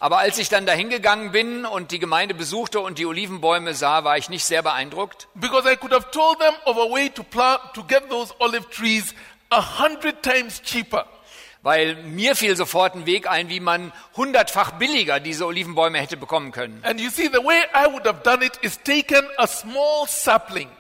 [0.02, 4.02] Aber als ich dann dahin gegangen bin und die Gemeinde besuchte und die Olivenbäume sah,
[4.02, 5.28] war ich nicht sehr beeindruckt.
[5.35, 8.70] Because I could have told them of a way to plant, to get those olive
[8.70, 9.14] trees
[9.51, 11.05] a hundred times cheaper.
[11.62, 16.52] Weil mir fiel sofort ein Weg ein, wie man hundertfach billiger diese Olivenbäume hätte bekommen
[16.52, 16.82] können.
[16.82, 20.70] And you see, the way I would have done it is taken a small sapling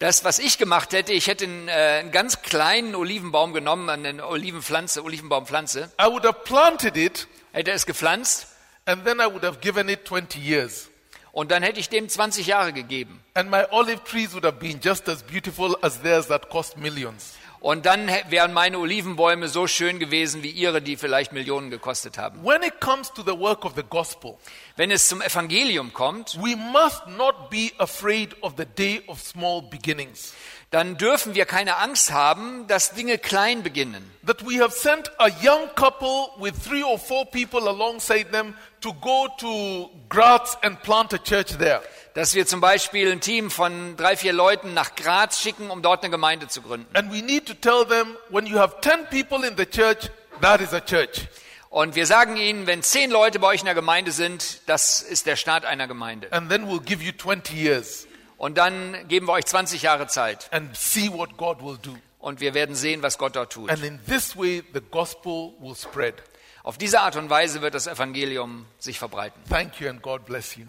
[0.00, 4.26] Das, was ich gemacht hätte, ich hätte einen, äh, einen ganz kleinen Olivenbaum genommen, eine
[4.26, 8.49] Olivenpflanze, Olivenbaumpflanze, I would have planted it hätte es gepflanzt
[8.86, 10.88] and then I would have given it 20 years.
[11.32, 13.20] und dann hätte ich dem 20 Jahre gegeben.
[13.34, 17.34] And my olive trees would have been just as beautiful as theirs that cost millions.
[17.60, 22.42] Und dann wären meine Olivenbäume so schön gewesen wie ihre, die vielleicht Millionen gekostet haben.
[22.42, 24.38] When it comes to the work of the gospel,
[24.76, 29.60] Wenn es zum Evangelium kommt, we must not be afraid of the day of small
[29.60, 30.32] beginnings.
[30.70, 34.08] Dann dürfen wir keine Angst haben, dass Dinge klein beginnen.
[34.24, 38.94] That we have sent a young couple with three or four people alongside them to
[38.94, 41.82] go to Graz and plant a church there.
[42.14, 46.04] Dass wir zum Beispiel ein Team von drei, vier Leuten nach Graz schicken, um dort
[46.04, 46.86] eine Gemeinde zu gründen.
[46.96, 50.08] And we need to tell them when you have 10 people in the church,
[50.40, 51.26] that is a church.
[51.68, 55.26] Und wir sagen ihnen, wenn zehn Leute bei euch in der Gemeinde sind, das ist
[55.26, 56.32] der Start einer Gemeinde.
[56.32, 58.06] And then we'll give you 20 years
[58.40, 60.48] Und dann geben wir euch 20 Jahre Zeit.
[60.50, 61.94] and see what God will do.
[62.20, 63.68] Und wir werden sehen, was Gott dort tut.
[63.68, 66.14] And in this way, the gospel will spread.
[66.62, 69.38] Auf diese Art und Weise wird das Evangelium sich verbreiten.
[69.50, 70.64] Thank you and God bless you.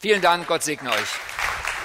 [0.00, 1.75] Vielen Dank, Gott segne euch.